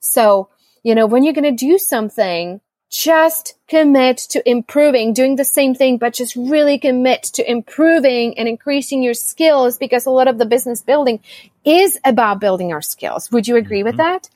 [0.00, 0.48] So,
[0.82, 5.74] you know, when you're going to do something, just commit to improving, doing the same
[5.74, 10.36] thing, but just really commit to improving and increasing your skills because a lot of
[10.36, 11.20] the business building
[11.64, 13.32] is about building our skills.
[13.32, 13.86] Would you agree mm-hmm.
[13.86, 14.28] with that?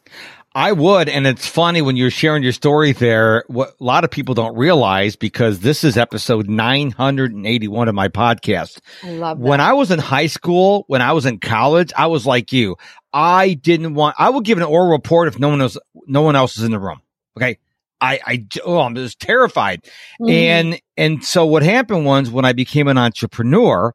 [0.57, 1.11] I would.
[1.11, 4.57] And it's funny when you're sharing your story there, what a lot of people don't
[4.57, 8.79] realize because this is episode 981 of my podcast.
[9.05, 9.47] I love that.
[9.47, 12.77] When I was in high school, when I was in college, I was like you.
[13.13, 16.37] I didn't want, I would give an oral report if no one else, no one
[16.37, 17.01] else is in the room.
[17.37, 17.59] Okay.
[18.01, 19.83] I, I, oh, I'm just terrified.
[20.21, 20.29] Mm-hmm.
[20.29, 23.95] And, and so what happened was when I became an entrepreneur,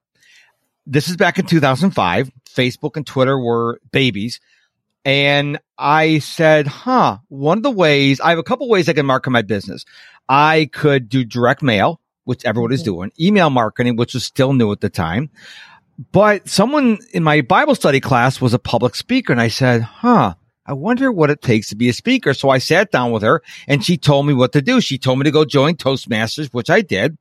[0.88, 4.40] this is back in 2005, Facebook and Twitter were babies.
[5.06, 9.06] And I said, huh, one of the ways, I have a couple ways I can
[9.06, 9.86] market my business.
[10.30, 12.92] I could do direct mail, which everyone is mm-hmm.
[12.92, 15.30] doing, email marketing, which was still new at the time.
[16.12, 20.36] But someone in my Bible study class was a public speaker and I said, huh,
[20.66, 22.34] I wonder what it takes to be a speaker.
[22.34, 24.80] So I sat down with her and she told me what to do.
[24.80, 27.18] She told me to go join Toastmasters, which I did.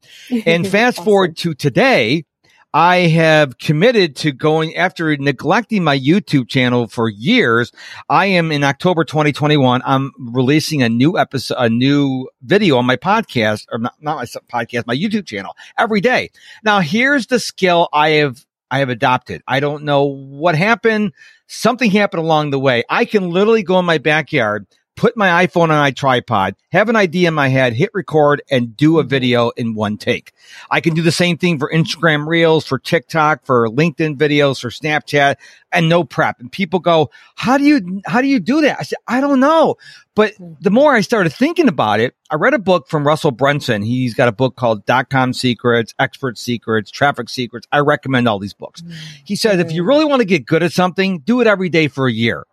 [0.47, 1.05] And fast awesome.
[1.05, 2.25] forward to today,
[2.73, 7.73] I have committed to going after neglecting my YouTube channel for years.
[8.09, 9.83] I am in October 2021.
[9.85, 14.25] I'm releasing a new episode, a new video on my podcast or not, not my
[14.25, 16.31] podcast, my YouTube channel every day.
[16.63, 19.43] Now here's the skill I have, I have adopted.
[19.49, 21.13] I don't know what happened
[21.51, 22.85] something happened along the way.
[22.89, 24.67] I can literally go in my backyard,
[25.01, 28.77] put my iPhone on a tripod, have an idea in my head, hit record and
[28.77, 30.33] do a video in one take.
[30.71, 34.69] I can do the same thing for Instagram reels, for TikTok, for LinkedIn videos, for
[34.69, 35.37] Snapchat
[35.73, 36.39] and no prep.
[36.39, 38.77] And people go, how do you, how do you do that?
[38.79, 39.77] I said, I don't know.
[40.15, 43.81] But the more I started thinking about it, I read a book from Russell Brunson.
[43.81, 47.67] He's got a book called Dot Com Secrets, Expert Secrets, Traffic Secrets.
[47.73, 48.83] I recommend all these books.
[48.83, 48.93] Mm-hmm.
[49.25, 51.89] He says, if you really want to get good at something, do it every day
[51.89, 52.45] for a year.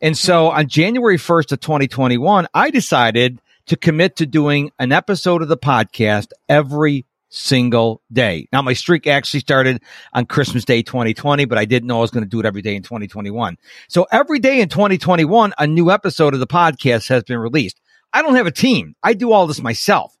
[0.00, 5.42] And so on January 1st of 2021, I decided to commit to doing an episode
[5.42, 8.48] of the podcast every single day.
[8.52, 9.82] Now my streak actually started
[10.12, 12.62] on Christmas Day 2020, but I didn't know I was going to do it every
[12.62, 13.58] day in 2021.
[13.88, 17.80] So every day in 2021, a new episode of the podcast has been released.
[18.12, 18.94] I don't have a team.
[19.02, 20.16] I do all this myself.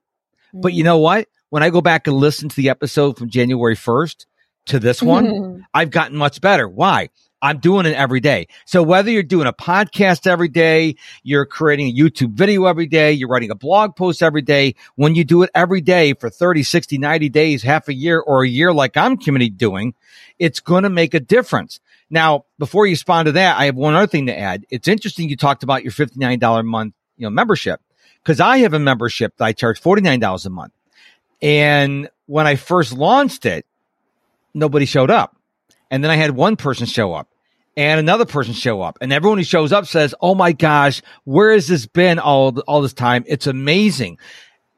[0.52, 0.86] But you mm.
[0.86, 1.28] know what?
[1.50, 4.26] When I go back and listen to the episode from January 1st
[4.66, 6.68] to this one, I've gotten much better.
[6.68, 7.08] Why?
[7.40, 8.48] I'm doing it every day.
[8.64, 13.12] So whether you're doing a podcast every day, you're creating a YouTube video every day,
[13.12, 16.62] you're writing a blog post every day, when you do it every day for 30,
[16.62, 19.94] 60, 90 days, half a year or a year like I'm committed doing,
[20.38, 21.80] it's going to make a difference.
[22.10, 24.64] Now, before you respond to that, I have one other thing to add.
[24.70, 27.80] It's interesting you talked about your $59 a month, you know, membership
[28.22, 30.72] because I have a membership that I charge $49 a month.
[31.40, 33.64] And when I first launched it,
[34.54, 35.37] nobody showed up.
[35.90, 37.28] And then I had one person show up
[37.76, 41.52] and another person show up and everyone who shows up says, Oh my gosh, where
[41.52, 43.24] has this been all, all this time?
[43.26, 44.18] It's amazing.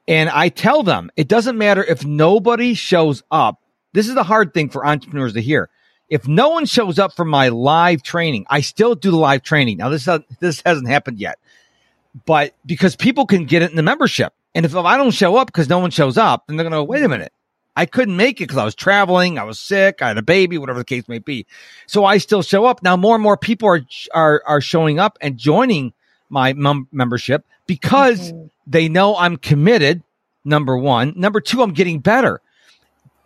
[0.06, 3.60] And I tell them it doesn't matter if nobody shows up
[3.92, 5.70] This is the hard thing for entrepreneurs to hear.
[6.08, 9.78] If no one shows up for my live training, I still do the live training.
[9.78, 10.08] Now this
[10.40, 11.38] this hasn't happened yet,
[12.26, 15.46] but because people can get it in the membership, and if I don't show up
[15.46, 17.32] because no one shows up, then they're going to wait a minute.
[17.76, 20.58] I couldn't make it because I was traveling, I was sick, I had a baby,
[20.58, 21.46] whatever the case may be.
[21.86, 22.82] So I still show up.
[22.82, 25.92] Now more and more people are are are showing up and joining
[26.28, 28.46] my mem- membership because mm-hmm.
[28.66, 30.02] they know I'm committed.
[30.42, 32.40] Number one, number two, I'm getting better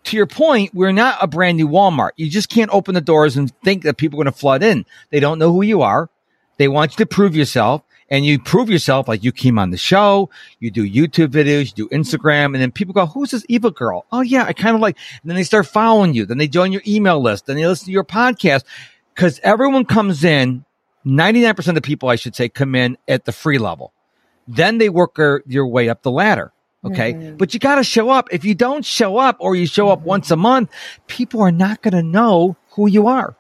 [0.05, 2.11] to your point, we're not a brand new Walmart.
[2.17, 4.85] You just can't open the doors and think that people are going to flood in.
[5.11, 6.11] They don't know who you are.
[6.59, 7.83] They want you to prove yourself
[8.15, 11.89] and you prove yourself like you came on the show, you do YouTube videos, you
[11.89, 14.07] do Instagram, and then people go, who's this Iva girl?
[14.13, 16.25] Oh yeah, I kind of like, and then they start following you.
[16.25, 17.47] Then they join your email list.
[17.47, 18.63] Then they listen to your podcast
[19.15, 20.65] because everyone comes in.
[21.05, 23.93] 99% of the people, I should say, come in at the free level.
[24.47, 26.53] Then they work their, your way up the ladder.
[26.85, 27.15] Okay.
[27.15, 27.37] Mm-hmm.
[27.37, 28.29] But you got to show up.
[28.31, 30.09] If you don't show up or you show up mm-hmm.
[30.09, 30.71] once a month,
[31.09, 33.37] people are not going to know who you are.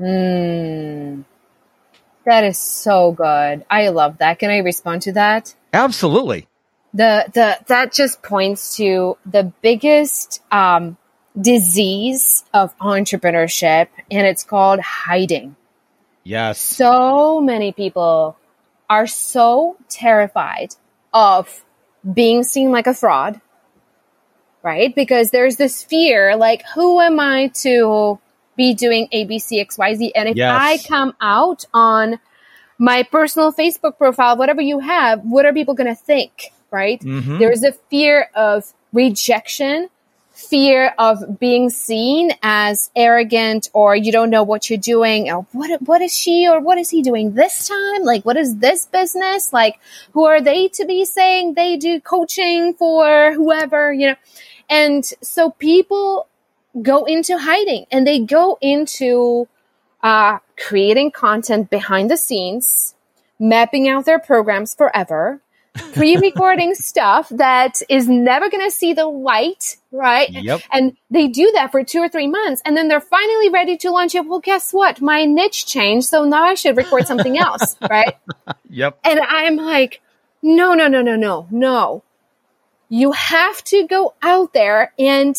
[0.00, 1.24] Mm.
[2.24, 3.64] That is so good.
[3.68, 4.38] I love that.
[4.38, 5.54] Can I respond to that?
[5.72, 6.48] Absolutely.
[6.94, 10.96] The the that just points to the biggest um,
[11.38, 15.56] disease of entrepreneurship, and it's called hiding.
[16.22, 16.58] Yes.
[16.60, 18.38] So many people
[18.88, 20.74] are so terrified
[21.12, 21.64] of
[22.10, 23.40] being seen like a fraud,
[24.62, 24.94] right?
[24.94, 28.18] Because there's this fear, like, who am I to
[28.56, 30.12] be doing A, B, C, X, Y, Z?
[30.14, 30.50] And if yes.
[30.52, 32.18] I come out on
[32.78, 37.00] my personal Facebook profile, whatever you have, what are people going to think, right?
[37.00, 37.38] Mm-hmm.
[37.38, 39.88] There's a fear of rejection
[40.34, 45.80] fear of being seen as arrogant or you don't know what you're doing or what
[45.82, 49.52] what is she or what is he doing this time like what is this business
[49.52, 49.78] like
[50.12, 54.16] who are they to be saying they do coaching for whoever you know
[54.68, 56.26] and so people
[56.82, 59.48] go into hiding and they go into
[60.02, 62.94] uh, creating content behind the scenes
[63.38, 65.40] mapping out their programs forever
[65.92, 70.30] pre-recording stuff that is never going to see the light, right?
[70.30, 70.62] Yep.
[70.72, 73.90] And they do that for two or three months, and then they're finally ready to
[73.90, 74.26] launch it.
[74.26, 75.00] Well, guess what?
[75.00, 78.16] My niche changed, so now I should record something else, right?
[78.70, 79.00] Yep.
[79.02, 80.00] And I'm like,
[80.42, 82.04] no, no, no, no, no, no.
[82.88, 85.36] You have to go out there, and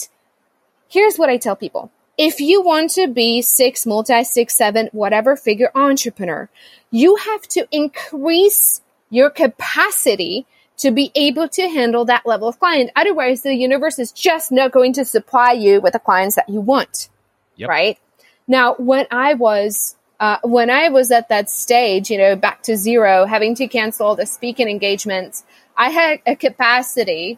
[0.88, 1.92] here's what I tell people.
[2.18, 6.50] If you want to be six, multi, six, seven, whatever figure entrepreneur,
[6.90, 10.46] you have to increase your capacity
[10.78, 12.92] to be able to handle that level of client.
[12.96, 16.62] Otherwise, the universe is just not going to supply you with the clients that you
[16.62, 17.10] want.
[17.58, 17.70] Yep.
[17.70, 18.00] Right
[18.48, 22.78] now, when I was uh, when I was at that stage, you know, back to
[22.78, 25.44] zero, having to cancel the speaking engagements,
[25.76, 27.38] I had a capacity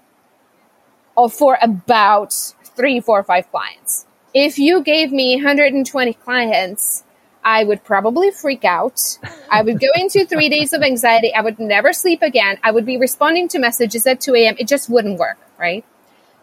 [1.15, 4.05] of for about three, four, five clients.
[4.33, 7.03] If you gave me 120 clients,
[7.43, 9.17] I would probably freak out.
[9.49, 11.33] I would go into three days of anxiety.
[11.33, 12.57] I would never sleep again.
[12.63, 14.55] I would be responding to messages at 2 a.m.
[14.59, 15.83] It just wouldn't work, right?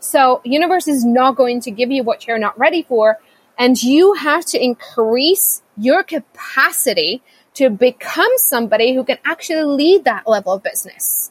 [0.01, 3.19] So universe is not going to give you what you're not ready for.
[3.57, 7.23] And you have to increase your capacity
[7.55, 11.31] to become somebody who can actually lead that level of business.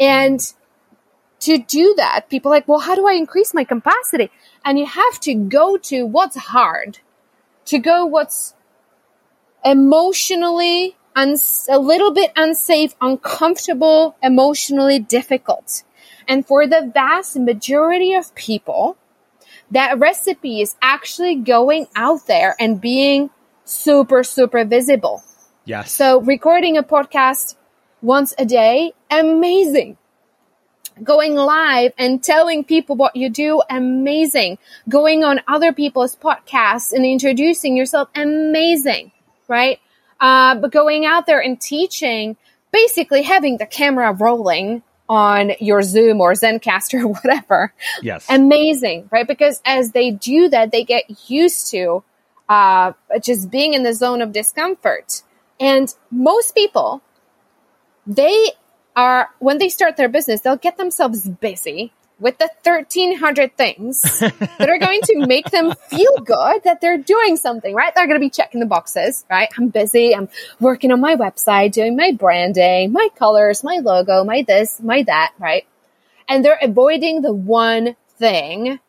[0.00, 0.40] And
[1.40, 4.30] to do that, people like, well, how do I increase my capacity?
[4.64, 6.98] And you have to go to what's hard,
[7.66, 8.54] to go what's
[9.64, 15.82] emotionally uns- a little bit unsafe, uncomfortable, emotionally difficult.
[16.26, 18.96] And for the vast majority of people,
[19.70, 23.30] that recipe is actually going out there and being
[23.64, 25.22] super, super visible.
[25.64, 25.92] Yes.
[25.92, 27.56] So recording a podcast
[28.00, 29.98] once a day, amazing.
[31.02, 34.58] Going live and telling people what you do, amazing.
[34.88, 39.12] Going on other people's podcasts and introducing yourself, amazing
[39.48, 39.80] right?
[40.20, 42.36] Uh, but going out there and teaching,
[42.70, 47.72] basically having the camera rolling on your Zoom or Zencastr or whatever.
[48.02, 48.26] Yes.
[48.28, 49.26] Amazing, right?
[49.26, 52.04] Because as they do that, they get used to
[52.48, 55.22] uh, just being in the zone of discomfort.
[55.58, 57.02] And most people,
[58.06, 58.52] they
[58.98, 64.02] are, when they start their business, they'll get themselves busy with the 1300 things
[64.58, 67.94] that are going to make them feel good that they're doing something, right?
[67.94, 69.48] They're going to be checking the boxes, right?
[69.56, 70.16] I'm busy.
[70.16, 75.04] I'm working on my website, doing my branding, my colors, my logo, my this, my
[75.04, 75.64] that, right?
[76.28, 78.80] And they're avoiding the one thing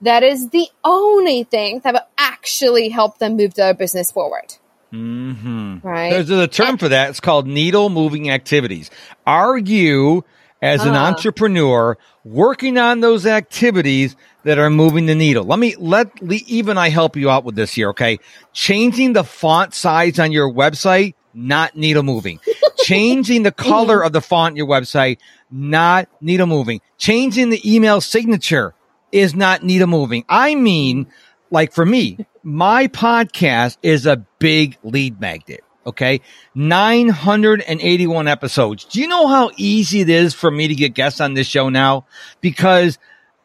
[0.00, 4.56] that is the only thing that will actually help them move their business forward.
[4.92, 5.86] Mm-hmm.
[5.86, 6.10] Right.
[6.10, 7.10] There's a term for that.
[7.10, 8.90] It's called needle moving activities.
[9.26, 10.24] Are you
[10.62, 11.02] as an uh.
[11.02, 15.44] entrepreneur working on those activities that are moving the needle.
[15.44, 17.90] Let me let Iva and I help you out with this here.
[17.90, 18.18] Okay.
[18.52, 22.40] Changing the font size on your website, not needle moving.
[22.78, 25.18] Changing the color of the font on your website,
[25.50, 26.80] not needle moving.
[26.96, 28.74] Changing the email signature
[29.12, 30.24] is not needle moving.
[30.28, 31.08] I mean,
[31.50, 35.64] like for me, my podcast is a big lead magnet.
[35.84, 36.20] Okay.
[36.54, 38.84] 981 episodes.
[38.84, 41.70] Do you know how easy it is for me to get guests on this show
[41.70, 42.06] now?
[42.40, 42.98] Because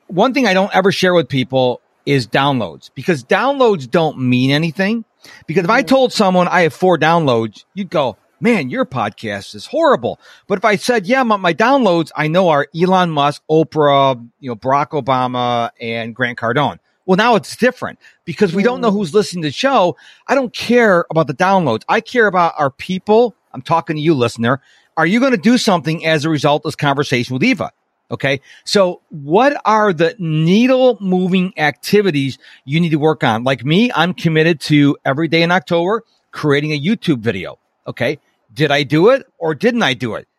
[0.05, 5.03] one thing I don't ever share with people is downloads because downloads don't mean anything.
[5.47, 9.65] Because if I told someone I have four downloads, you'd go, man, your podcast is
[9.65, 10.19] horrible.
[10.45, 14.51] But if I said, yeah, my, my downloads I know are Elon Musk, Oprah, you
[14.51, 16.77] know, Barack Obama and Grant Cardone.
[17.11, 18.93] Well, now it's different because we don't know mm.
[18.93, 19.97] who's listening to the show.
[20.27, 21.83] I don't care about the downloads.
[21.89, 23.35] I care about our people.
[23.51, 24.61] I'm talking to you, listener.
[24.95, 27.73] Are you going to do something as a result of this conversation with Iva?
[28.11, 28.39] Okay.
[28.63, 33.43] So what are the needle moving activities you need to work on?
[33.43, 37.59] Like me, I'm committed to every day in October creating a YouTube video.
[37.87, 38.19] Okay.
[38.53, 40.29] Did I do it or didn't I do it?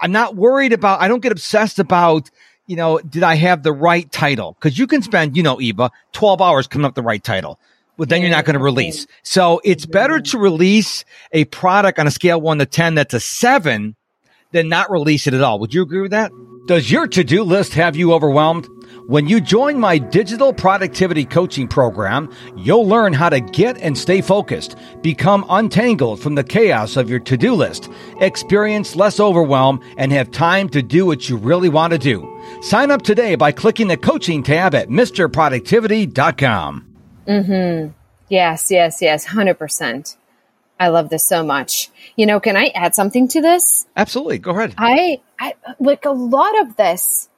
[0.00, 2.30] I'm not worried about, I don't get obsessed about
[2.66, 4.56] you know, did I have the right title?
[4.60, 7.58] Cause you can spend, you know, Iva, 12 hours coming up the right title.
[7.96, 9.06] But then you're not going to release.
[9.22, 13.20] So it's better to release a product on a scale one to 10 that's a
[13.20, 13.94] seven
[14.50, 15.60] than not release it at all.
[15.60, 16.32] Would you agree with that?
[16.66, 18.70] Does your to-do list have you overwhelmed?
[19.06, 24.22] When you join my digital productivity coaching program, you'll learn how to get and stay
[24.22, 27.90] focused, become untangled from the chaos of your to do list,
[28.22, 32.26] experience less overwhelm, and have time to do what you really want to do.
[32.62, 36.94] Sign up today by clicking the coaching tab at MisterProductivity.com.
[37.28, 37.92] Mm-hmm.
[38.30, 40.16] Yes, yes, yes, 100%.
[40.80, 41.90] I love this so much.
[42.16, 43.86] You know, can I add something to this?
[43.96, 44.38] Absolutely.
[44.38, 44.74] Go ahead.
[44.76, 47.28] I, I like a lot of this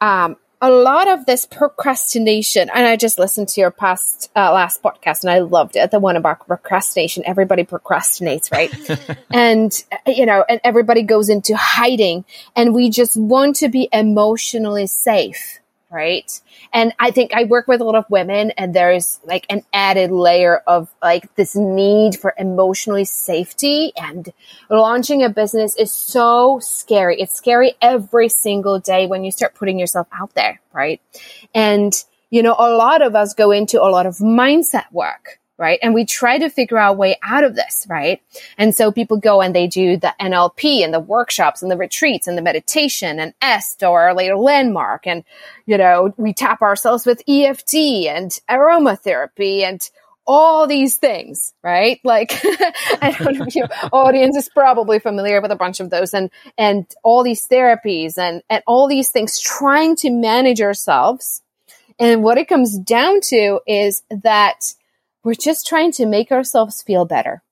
[0.00, 4.82] um, a lot of this procrastination, and I just listened to your past uh, last
[4.82, 5.90] podcast, and I loved it.
[5.90, 7.22] The one about procrastination.
[7.26, 8.72] Everybody procrastinates, right?
[9.30, 9.72] and
[10.06, 12.24] you know, and everybody goes into hiding,
[12.56, 16.40] and we just want to be emotionally safe right?
[16.72, 20.10] And I think I work with a lot of women and there's like an added
[20.10, 24.32] layer of like this need for emotionally safety and
[24.68, 27.20] launching a business is so scary.
[27.20, 31.00] It's scary every single day when you start putting yourself out there, right?
[31.54, 31.92] And
[32.28, 35.78] you know, a lot of us go into a lot of mindset work right?
[35.82, 38.20] And we try to figure out a way out of this, right?
[38.58, 42.26] And so people go and they do the NLP and the workshops and the retreats
[42.26, 45.06] and the meditation and EST or later landmark.
[45.06, 45.24] And,
[45.64, 47.74] you know, we tap ourselves with EFT
[48.08, 49.88] and aromatherapy and
[50.26, 52.00] all these things, right?
[52.02, 56.12] Like, I don't know if your audience is probably familiar with a bunch of those
[56.14, 61.42] and, and all these therapies and, and all these things trying to manage ourselves.
[61.98, 64.74] And what it comes down to is that
[65.26, 67.42] we're just trying to make ourselves feel better.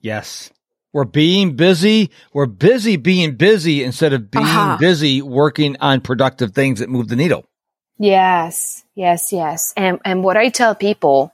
[0.00, 0.52] Yes.
[0.92, 2.12] We're being busy.
[2.32, 4.76] We're busy being busy instead of being uh-huh.
[4.78, 7.44] busy working on productive things that move the needle.
[7.98, 9.74] Yes, yes, yes.
[9.76, 11.32] And and what I tell people,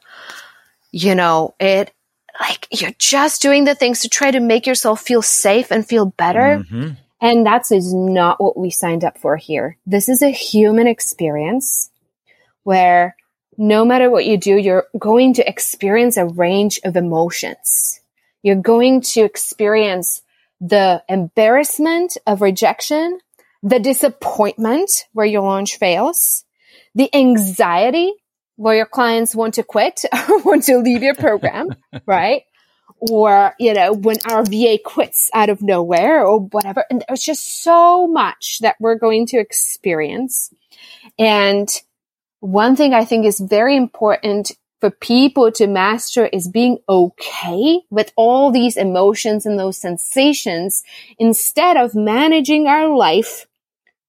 [0.90, 1.92] you know, it
[2.40, 6.06] like you're just doing the things to try to make yourself feel safe and feel
[6.06, 6.64] better.
[6.64, 6.92] Mm-hmm.
[7.20, 9.76] And that is not what we signed up for here.
[9.84, 11.90] This is a human experience
[12.62, 13.16] where
[13.56, 18.00] no matter what you do, you're going to experience a range of emotions.
[18.42, 20.22] You're going to experience
[20.60, 23.18] the embarrassment of rejection,
[23.62, 26.44] the disappointment where your launch fails,
[26.94, 28.12] the anxiety
[28.56, 31.68] where your clients want to quit or want to leave your program,
[32.06, 32.42] right?
[32.98, 36.84] Or, you know, when our VA quits out of nowhere or whatever.
[36.90, 40.52] And there's just so much that we're going to experience.
[41.18, 41.66] And
[42.40, 48.12] one thing I think is very important for people to master is being okay with
[48.16, 50.82] all these emotions and those sensations
[51.18, 53.46] instead of managing our life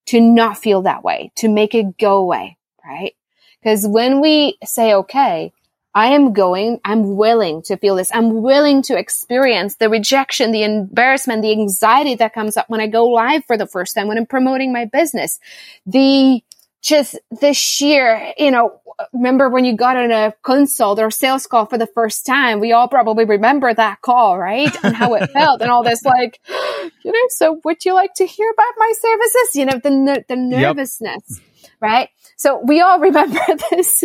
[0.08, 3.14] to not feel that way, to make it go away, right?
[3.62, 5.52] Because when we say, okay,
[5.94, 8.12] I am going, I'm willing to feel this.
[8.14, 12.88] I'm willing to experience the rejection, the embarrassment, the anxiety that comes up when I
[12.88, 15.40] go live for the first time, when I'm promoting my business,
[15.86, 16.42] the
[16.82, 18.82] just the sheer, you know,
[19.14, 22.72] remember when you got on a consult or sales call for the first time, we
[22.72, 24.72] all probably remember that call, right?
[24.84, 28.26] And how it felt and all this like, you know, so would you like to
[28.26, 29.56] hear about my services?
[29.56, 31.24] You know, the, the nervousness,
[31.62, 31.72] yep.
[31.80, 32.10] right?
[32.38, 34.04] So we all remember this.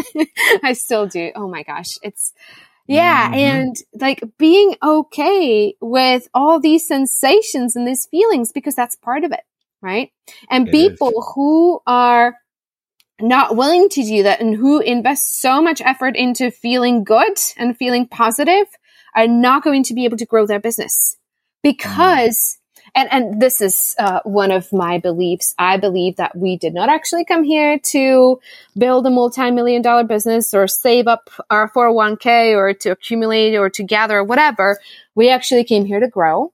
[0.62, 1.32] I still do.
[1.34, 1.98] Oh my gosh.
[2.02, 2.32] It's,
[2.86, 3.26] yeah.
[3.26, 3.34] Mm-hmm.
[3.34, 9.32] And like being okay with all these sensations and these feelings because that's part of
[9.32, 9.40] it
[9.82, 10.10] right?
[10.50, 11.32] And it people is.
[11.34, 12.34] who are
[13.20, 17.76] not willing to do that and who invest so much effort into feeling good and
[17.76, 18.66] feeling positive
[19.14, 21.16] are not going to be able to grow their business.
[21.62, 22.58] Because
[22.94, 25.54] and and this is uh, one of my beliefs.
[25.58, 28.40] I believe that we did not actually come here to
[28.76, 33.82] build a multi-million dollar business or save up our 401k or to accumulate or to
[33.82, 34.78] gather or whatever.
[35.14, 36.52] We actually came here to grow.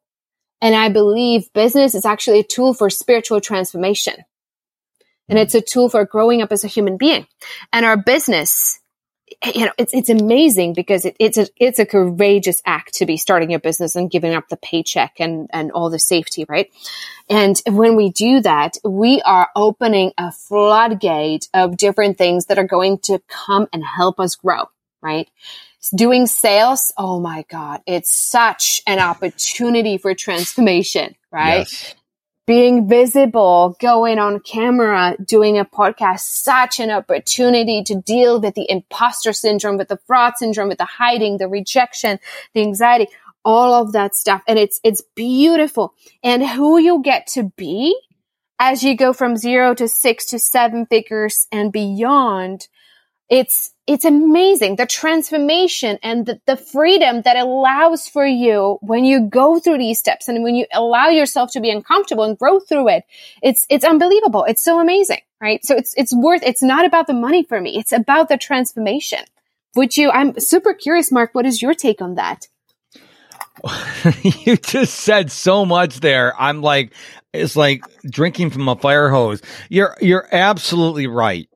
[0.61, 4.15] And i believe business is actually a tool for spiritual transformation
[5.33, 7.26] and it's a tool for growing up as a human being.
[7.72, 8.78] And our business,
[9.55, 13.16] you know, it's, it's amazing because it, it's a, it's a courageous act to be
[13.16, 16.70] starting your business and giving up the paycheck and, and all the safety, right?
[17.30, 22.64] And when we do that, we are opening a floodgate of different things that are
[22.64, 24.64] going to come and help us grow,
[25.01, 25.30] right?
[25.97, 31.61] Doing sales, oh my God, it's such an opportunity for transformation, right?
[31.61, 31.95] Yes
[32.47, 38.66] being visible, going on camera, doing a podcast, such an opportunity to deal with the
[38.68, 42.18] imposter syndrome, with the fraud syndrome, with the hiding, the rejection,
[42.55, 43.07] the anxiety,
[43.45, 44.43] all of that stuff.
[44.49, 45.95] And it's, it's beautiful.
[46.22, 47.97] And who you get to be
[48.59, 52.68] as you go from zero to six to seven figures and beyond
[53.33, 54.76] it's it's amazing.
[54.76, 59.99] The transformation and the, the, freedom that allows for you when you go through these
[59.99, 63.05] steps and when you allow yourself to be uncomfortable and grow through it
[63.43, 64.45] it's it's unbelievable.
[64.45, 65.64] It's so amazing right?
[65.64, 67.78] So it's it's worth it's not about the money for me.
[67.78, 69.24] It's about the transformation.
[69.76, 72.49] Would you i'm super curious mark what is your take on that?
[74.45, 76.39] You just said so much there.
[76.39, 76.93] I'm like
[77.33, 79.41] it's like drinking from a fire hose.
[79.70, 81.49] You're you're absolutely right.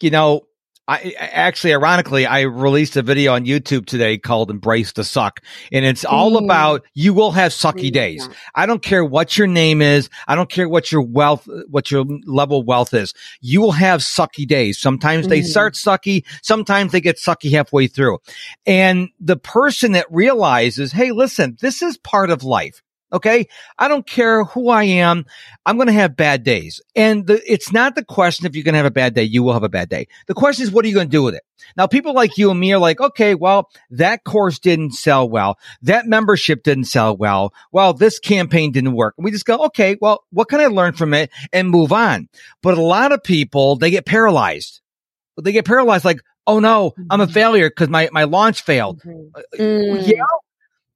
[0.00, 0.47] You know
[0.88, 5.84] I actually, ironically, I released a video on YouTube today called "Embrace the Suck," and
[5.84, 6.44] it's all mm.
[6.44, 8.26] about you will have sucky days.
[8.54, 10.08] I don't care what your name is.
[10.26, 13.12] I don't care what your wealth, what your level of wealth is.
[13.42, 14.78] You will have sucky days.
[14.78, 15.28] Sometimes mm.
[15.28, 16.24] they start sucky.
[16.42, 18.18] Sometimes they get sucky halfway through.
[18.64, 22.82] And the person that realizes, hey, listen, this is part of life.
[23.12, 23.46] Okay.
[23.78, 25.24] I don't care who I am.
[25.64, 26.80] I'm going to have bad days.
[26.94, 29.42] And the, it's not the question if you're going to have a bad day, you
[29.42, 30.08] will have a bad day.
[30.26, 31.42] The question is, what are you going to do with it?
[31.76, 35.58] Now, people like you and me are like, okay, well, that course didn't sell well.
[35.82, 37.52] That membership didn't sell well.
[37.72, 39.14] Well, this campaign didn't work.
[39.16, 42.28] And we just go, okay, well, what can I learn from it and move on?
[42.62, 44.80] But a lot of people, they get paralyzed.
[45.40, 47.32] They get paralyzed like, oh no, I'm a mm-hmm.
[47.32, 49.02] failure because my, my launch failed.
[49.02, 49.62] Mm-hmm.
[49.62, 50.08] Mm.
[50.08, 50.22] Yeah,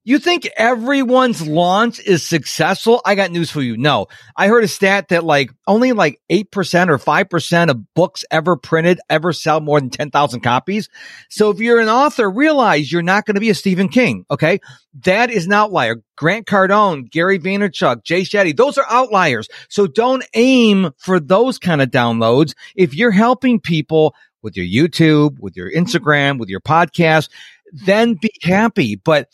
[0.05, 3.01] you think everyone's launch is successful?
[3.05, 3.77] I got news for you.
[3.77, 8.57] No, I heard a stat that like only like 8% or 5% of books ever
[8.57, 10.89] printed ever sell more than 10,000 copies.
[11.29, 14.27] So if you're an author, realize you're not going to be a Stephen King.
[14.31, 14.61] Okay.
[15.05, 16.03] That is an outlier.
[16.17, 19.49] Grant Cardone, Gary Vaynerchuk, Jay Shetty, those are outliers.
[19.69, 22.55] So don't aim for those kind of downloads.
[22.77, 27.29] If you're helping people with your YouTube, with your Instagram, with your podcast,
[27.73, 28.97] then be happy.
[28.97, 29.29] But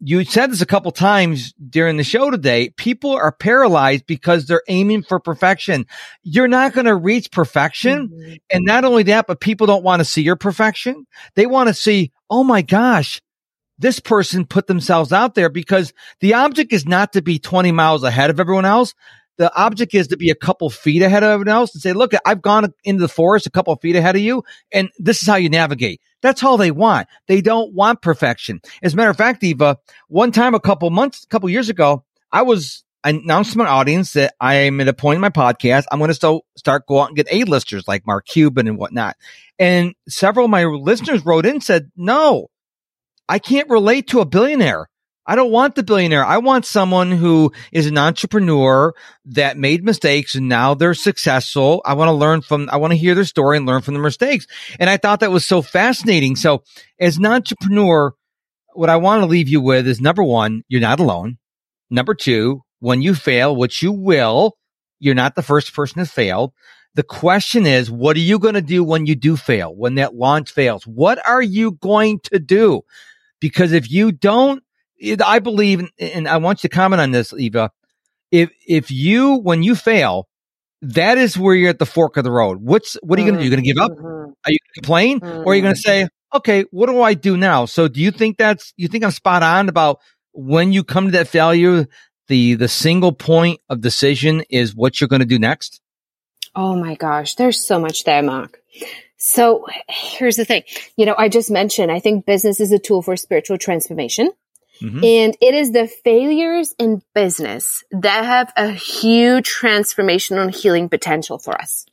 [0.00, 2.70] you said this a couple times during the show today.
[2.70, 5.86] People are paralyzed because they're aiming for perfection.
[6.22, 8.08] You're not going to reach perfection.
[8.08, 8.34] Mm-hmm.
[8.50, 11.06] And not only that, but people don't want to see your perfection.
[11.34, 13.20] They want to see, oh my gosh,
[13.78, 18.04] this person put themselves out there because the object is not to be 20 miles
[18.04, 18.94] ahead of everyone else.
[19.36, 22.12] The object is to be a couple feet ahead of everyone else and say, look,
[22.24, 24.42] I've gone into the forest a couple feet ahead of you.
[24.72, 26.00] And this is how you navigate.
[26.22, 27.08] That's all they want.
[27.26, 28.60] They don't want perfection.
[28.82, 32.04] As a matter of fact, Iva, one time a couple months, a couple years ago,
[32.32, 35.84] I was announced to my audience that I am at a point in my podcast.
[35.90, 39.16] I'm going to still start go out and get A-listers like Mark Cuban and whatnot.
[39.58, 42.48] And several of my listeners wrote in said, no,
[43.28, 44.88] I can't relate to a billionaire.
[45.28, 46.24] I don't want the billionaire.
[46.24, 48.94] I want someone who is an entrepreneur
[49.26, 51.82] that made mistakes and now they're successful.
[51.84, 54.02] I want to learn from, I want to hear their story and learn from their
[54.02, 54.46] mistakes.
[54.80, 56.34] And I thought that was so fascinating.
[56.34, 56.62] So
[56.98, 58.14] as an entrepreneur,
[58.72, 61.36] what I want to leave you with is number one, you're not alone.
[61.90, 64.56] Number two, when you fail, which you will,
[64.98, 66.54] you're not the first person to fail.
[66.94, 70.14] The question is, what are you going to do when you do fail, when that
[70.14, 70.86] launch fails?
[70.86, 72.80] What are you going to do?
[73.40, 74.62] Because if you don't
[75.24, 77.70] I believe, and I want you to comment on this, Iva.
[78.30, 80.28] If if you when you fail,
[80.82, 82.58] that is where you're at the fork of the road.
[82.60, 83.48] What's what are you going to do?
[83.48, 83.92] You're going to give up?
[83.92, 84.04] Mm-hmm.
[84.04, 85.38] Are you going to complain, mm-hmm.
[85.40, 87.64] or are you going to say, okay, what do I do now?
[87.64, 90.00] So, do you think that's you think I'm spot on about
[90.32, 91.86] when you come to that failure?
[92.28, 95.80] The the single point of decision is what you're going to do next.
[96.54, 98.60] Oh my gosh, there's so much there, Mark.
[99.16, 100.62] So here's the thing.
[100.96, 104.30] You know, I just mentioned, I think business is a tool for spiritual transformation.
[104.80, 105.04] Mm-hmm.
[105.04, 111.60] And it is the failures in business that have a huge transformational healing potential for
[111.60, 111.84] us.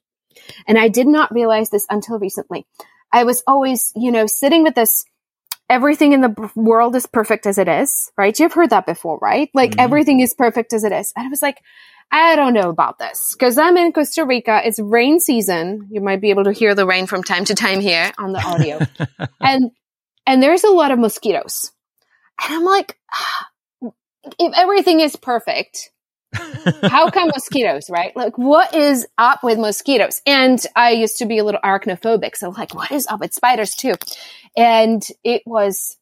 [0.68, 2.66] And I did not realize this until recently.
[3.12, 5.06] I was always, you know, sitting with this
[5.70, 8.38] everything in the world is perfect as it is, right?
[8.38, 9.50] You've heard that before, right?
[9.54, 9.80] Like mm-hmm.
[9.80, 11.12] everything is perfect as it is.
[11.16, 11.60] And I was like,
[12.12, 14.62] I don't know about this because I'm in Costa Rica.
[14.64, 15.88] It's rain season.
[15.90, 18.40] You might be able to hear the rain from time to time here on the
[18.40, 18.80] audio.
[19.42, 19.72] and,
[20.28, 21.72] and there's a lot of mosquitoes.
[22.44, 22.98] And I'm like,
[24.40, 25.92] if everything is perfect,
[26.84, 28.16] how come mosquitoes, right?
[28.16, 30.22] Like, what is up with mosquitoes?
[30.26, 32.36] And I used to be a little arachnophobic.
[32.36, 33.94] So, like, what is up with spiders, too?
[34.58, 35.98] And it was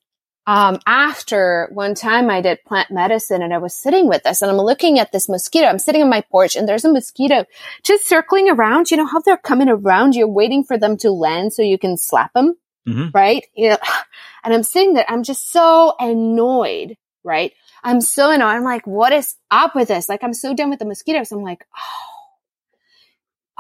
[0.46, 4.52] um, after one time I did plant medicine and I was sitting with this and
[4.52, 5.68] I'm looking at this mosquito.
[5.68, 7.46] I'm sitting on my porch and there's a mosquito
[7.84, 8.92] just circling around.
[8.92, 10.16] You know how they're coming around?
[10.16, 12.56] You're waiting for them to land so you can slap them,
[12.88, 13.10] mm-hmm.
[13.14, 13.46] right?
[13.56, 13.78] You know,
[14.44, 15.06] and I'm sitting there.
[15.08, 17.54] I'm just so annoyed, right?
[17.84, 18.48] I'm so annoyed.
[18.48, 20.10] I'm like, what is up with this?
[20.10, 21.32] Like, I'm so done with the mosquitoes.
[21.32, 22.14] I'm like, oh,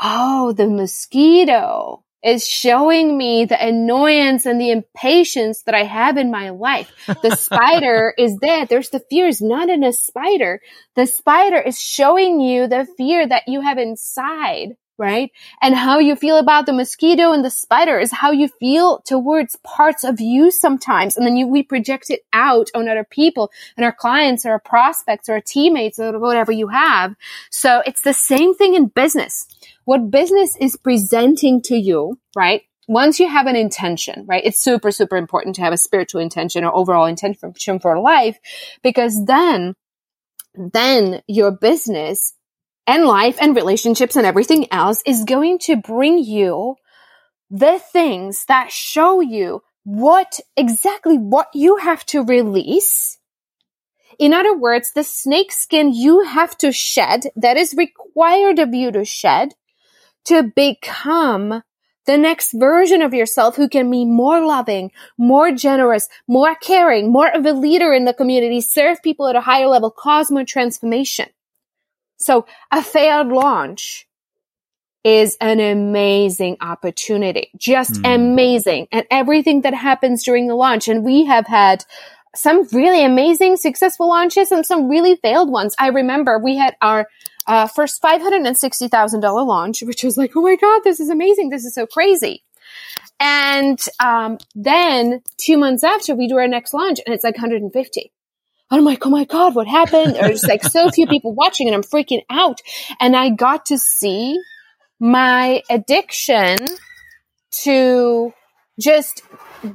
[0.01, 6.31] oh, the mosquito is showing me the annoyance and the impatience that I have in
[6.31, 6.89] my life.
[7.21, 8.65] The spider is there.
[8.65, 10.61] There's the fear is not in a spider.
[10.95, 15.31] The spider is showing you the fear that you have inside, right?
[15.61, 19.57] And how you feel about the mosquito and the spider is how you feel towards
[19.57, 21.17] parts of you sometimes.
[21.17, 24.59] And then you, we project it out on other people and our clients or our
[24.59, 27.15] prospects or our teammates or whatever you have.
[27.51, 29.45] So it's the same thing in business
[29.85, 32.61] what business is presenting to you, right?
[32.87, 34.45] Once you have an intention, right?
[34.45, 38.37] It's super, super important to have a spiritual intention or overall intention for life
[38.81, 39.75] because then,
[40.55, 42.33] then your business
[42.85, 46.75] and life and relationships and everything else is going to bring you
[47.49, 53.17] the things that show you what exactly what you have to release.
[54.19, 58.91] In other words, the snake skin you have to shed that is required of you
[58.91, 59.53] to shed
[60.25, 61.63] to become
[62.05, 67.29] the next version of yourself who can be more loving, more generous, more caring, more
[67.33, 71.27] of a leader in the community, serve people at a higher level, cause more transformation.
[72.17, 74.07] So a failed launch
[75.03, 78.15] is an amazing opportunity, just mm.
[78.15, 78.87] amazing.
[78.91, 80.87] And everything that happens during the launch.
[80.87, 81.83] And we have had
[82.35, 85.75] some really amazing successful launches and some really failed ones.
[85.77, 87.07] I remember we had our
[87.45, 91.49] uh, first $560,000 launch, which was like, oh my God, this is amazing.
[91.49, 92.43] This is so crazy.
[93.19, 98.11] And um, then two months after, we do our next launch and it's like 150.
[98.73, 100.15] And I'm like, oh my God, what happened?
[100.15, 102.59] There's like so few people watching and I'm freaking out.
[102.99, 104.39] And I got to see
[104.99, 106.57] my addiction
[107.63, 108.33] to
[108.79, 109.21] just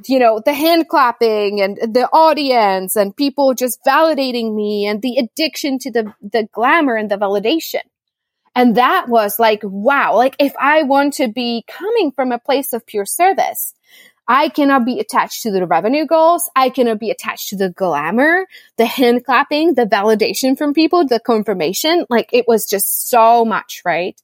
[0.05, 5.15] you know, the hand clapping and the audience and people just validating me and the
[5.17, 7.81] addiction to the, the glamour and the validation.
[8.53, 12.73] And that was like, wow, like if I want to be coming from a place
[12.73, 13.73] of pure service,
[14.29, 16.47] I cannot be attached to the revenue goals.
[16.55, 18.45] I cannot be attached to the glamour,
[18.77, 22.05] the hand clapping, the validation from people, the confirmation.
[22.11, 24.21] Like it was just so much, right?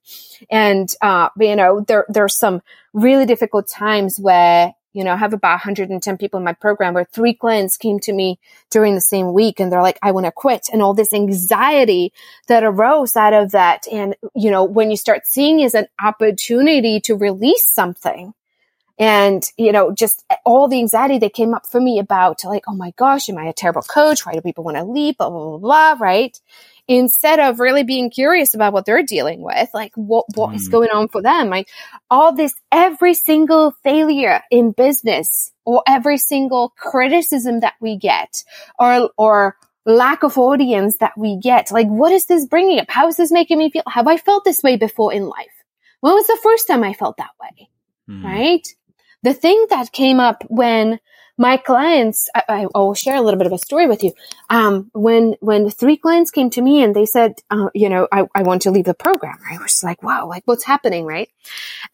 [0.52, 2.62] And, uh, you know, there, there's some
[2.94, 7.04] really difficult times where you know, I have about 110 people in my program where
[7.04, 8.40] three clients came to me
[8.72, 12.14] during the same week and they're like, I want to quit and all this anxiety
[12.48, 13.90] that arose out of that.
[13.92, 18.34] And, you know, when you start seeing as an opportunity to release something
[18.98, 22.76] and, you know, just all the anxiety that came up for me about like, oh
[22.76, 24.26] my gosh, am I a terrible coach?
[24.26, 25.18] Why do people want to leave?
[25.18, 26.40] Blah, blah, blah, blah, right?
[26.88, 30.56] instead of really being curious about what they're dealing with, like what, what mm.
[30.56, 31.50] is going on for them.
[31.50, 31.70] Like
[32.10, 38.44] all this, every single failure in business or every single criticism that we get
[38.78, 42.90] or, or lack of audience that we get, like what is this bringing up?
[42.90, 43.84] How is this making me feel?
[43.88, 45.48] Have I felt this way before in life?
[46.02, 47.70] When was the first time I felt that way?
[48.10, 48.24] Mm.
[48.24, 48.68] Right?
[49.26, 51.00] The thing that came up when
[51.36, 54.14] my clients, I, I, will share a little bit of a story with you.
[54.52, 58.28] Um, when, when three clients came to me and they said, uh, you know, I,
[58.36, 61.28] I want to leave the program, I was like, wow, like what's happening, right?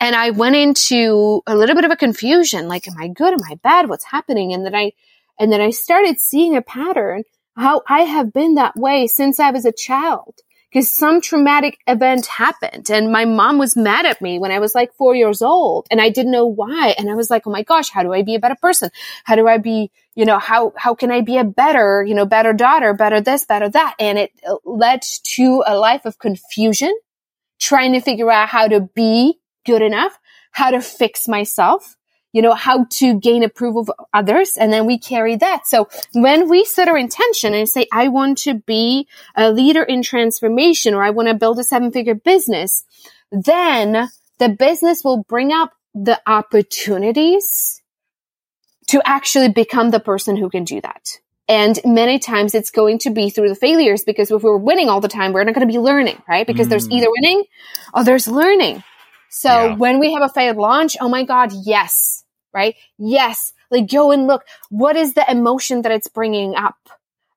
[0.01, 3.31] And I went into a little bit of a confusion, like, am I good?
[3.31, 3.87] Am I bad?
[3.87, 4.51] What's happening?
[4.51, 4.91] And then I,
[5.39, 7.23] and then I started seeing a pattern,
[7.55, 10.35] how I have been that way since I was a child
[10.71, 14.73] because some traumatic event happened and my mom was mad at me when I was
[14.73, 16.95] like four years old and I didn't know why.
[16.97, 18.89] And I was like, Oh my gosh, how do I be a better person?
[19.25, 22.25] How do I be, you know, how, how can I be a better, you know,
[22.25, 23.95] better daughter, better this, better that?
[23.99, 25.01] And it uh, led
[25.35, 26.95] to a life of confusion,
[27.59, 30.17] trying to figure out how to be good enough,
[30.51, 31.97] how to fix myself,
[32.33, 34.57] you know, how to gain approval of others.
[34.57, 35.67] And then we carry that.
[35.67, 40.01] So when we set our intention and say, I want to be a leader in
[40.01, 42.85] transformation or I want to build a seven figure business,
[43.31, 44.09] then
[44.39, 47.81] the business will bring up the opportunities
[48.87, 51.19] to actually become the person who can do that.
[51.47, 55.01] And many times it's going to be through the failures because if we're winning all
[55.01, 56.47] the time, we're not going to be learning, right?
[56.47, 56.69] Because mm.
[56.69, 57.43] there's either winning
[57.93, 58.83] or there's learning.
[59.29, 59.75] So yeah.
[59.75, 62.20] when we have a failed launch, oh my God, yes,
[62.53, 62.75] right?
[62.97, 63.53] Yes.
[63.69, 64.43] Like go and look.
[64.69, 66.77] What is the emotion that it's bringing up?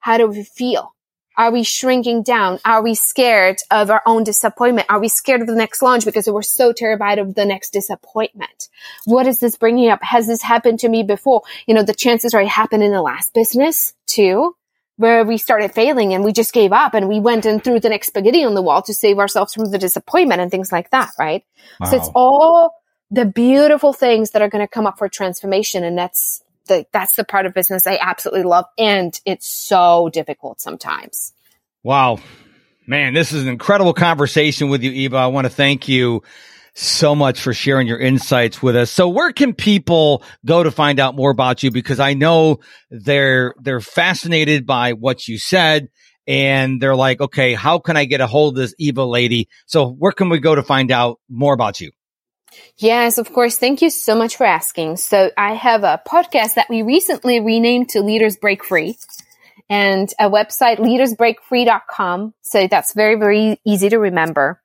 [0.00, 0.94] How do we feel?
[1.36, 2.60] Are we shrinking down?
[2.64, 4.86] Are we scared of our own disappointment?
[4.88, 8.68] Are we scared of the next launch because we're so terrified of the next disappointment?
[9.04, 10.02] What is this bringing up?
[10.02, 11.42] Has this happened to me before?
[11.66, 14.54] You know, the chances are it happened in the last business too,
[14.96, 17.88] where we started failing and we just gave up and we went and threw the
[17.88, 21.10] next spaghetti on the wall to save ourselves from the disappointment and things like that,
[21.18, 21.44] right?
[21.80, 21.90] Wow.
[21.90, 22.74] So it's all
[23.10, 25.84] the beautiful things that are going to come up for transformation.
[25.84, 28.64] And that's the, that's the part of business I absolutely love.
[28.78, 31.32] And it's so difficult sometimes.
[31.82, 32.18] Wow.
[32.86, 35.16] Man, this is an incredible conversation with you, Iva.
[35.16, 36.22] I want to thank you
[36.74, 38.90] so much for sharing your insights with us.
[38.90, 41.70] So where can people go to find out more about you?
[41.70, 42.58] Because I know
[42.90, 45.88] they're, they're fascinated by what you said
[46.26, 49.48] and they're like, okay, how can I get a hold of this Iva lady?
[49.66, 51.92] So where can we go to find out more about you?
[52.76, 53.56] Yes, of course.
[53.58, 54.96] Thank you so much for asking.
[54.96, 58.96] So I have a podcast that we recently renamed to Leaders Break Free
[59.70, 62.34] and a website, leadersbreakfree.com.
[62.42, 64.60] So that's very, very easy to remember.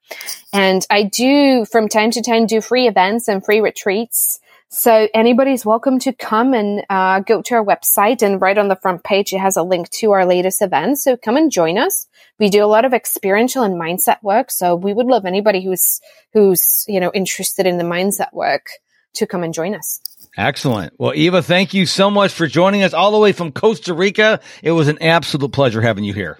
[0.51, 4.39] And I do from time to time do free events and free retreats.
[4.71, 8.75] So anybody's welcome to come and uh, go to our website and right on the
[8.75, 11.03] front page, it has a link to our latest events.
[11.03, 12.07] So come and join us.
[12.37, 14.51] We do a lot of experiential and mindset work.
[14.51, 15.99] So we would love anybody who's,
[16.33, 18.67] who's, you know, interested in the mindset work
[19.15, 20.01] to come and join us.
[20.37, 20.93] Excellent.
[20.99, 24.39] Well, Iva, thank you so much for joining us all the way from Costa Rica.
[24.61, 26.37] It was an absolute pleasure having you here.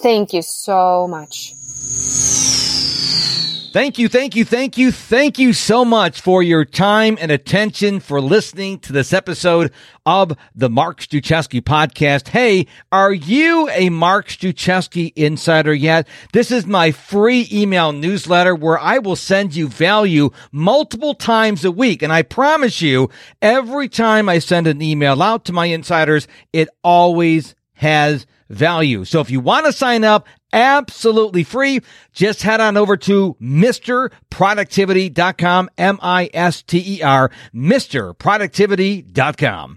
[0.00, 1.54] Thank you so much.
[3.72, 8.00] Thank you, thank you, thank you, thank you so much for your time and attention
[8.00, 9.70] for listening to this episode
[10.06, 12.28] of the Mark Struczewski podcast.
[12.28, 16.08] Hey, are you a Mark Struczewski insider yet?
[16.32, 21.70] This is my free email newsletter where I will send you value multiple times a
[21.70, 22.02] week.
[22.02, 23.10] And I promise you,
[23.42, 29.04] every time I send an email out to my insiders, it always has value.
[29.04, 31.80] So if you want to sign up, absolutely free,
[32.12, 39.74] just head on over to MisterProductivity.com, M-I-S-T-E-R, MisterProductivity.com.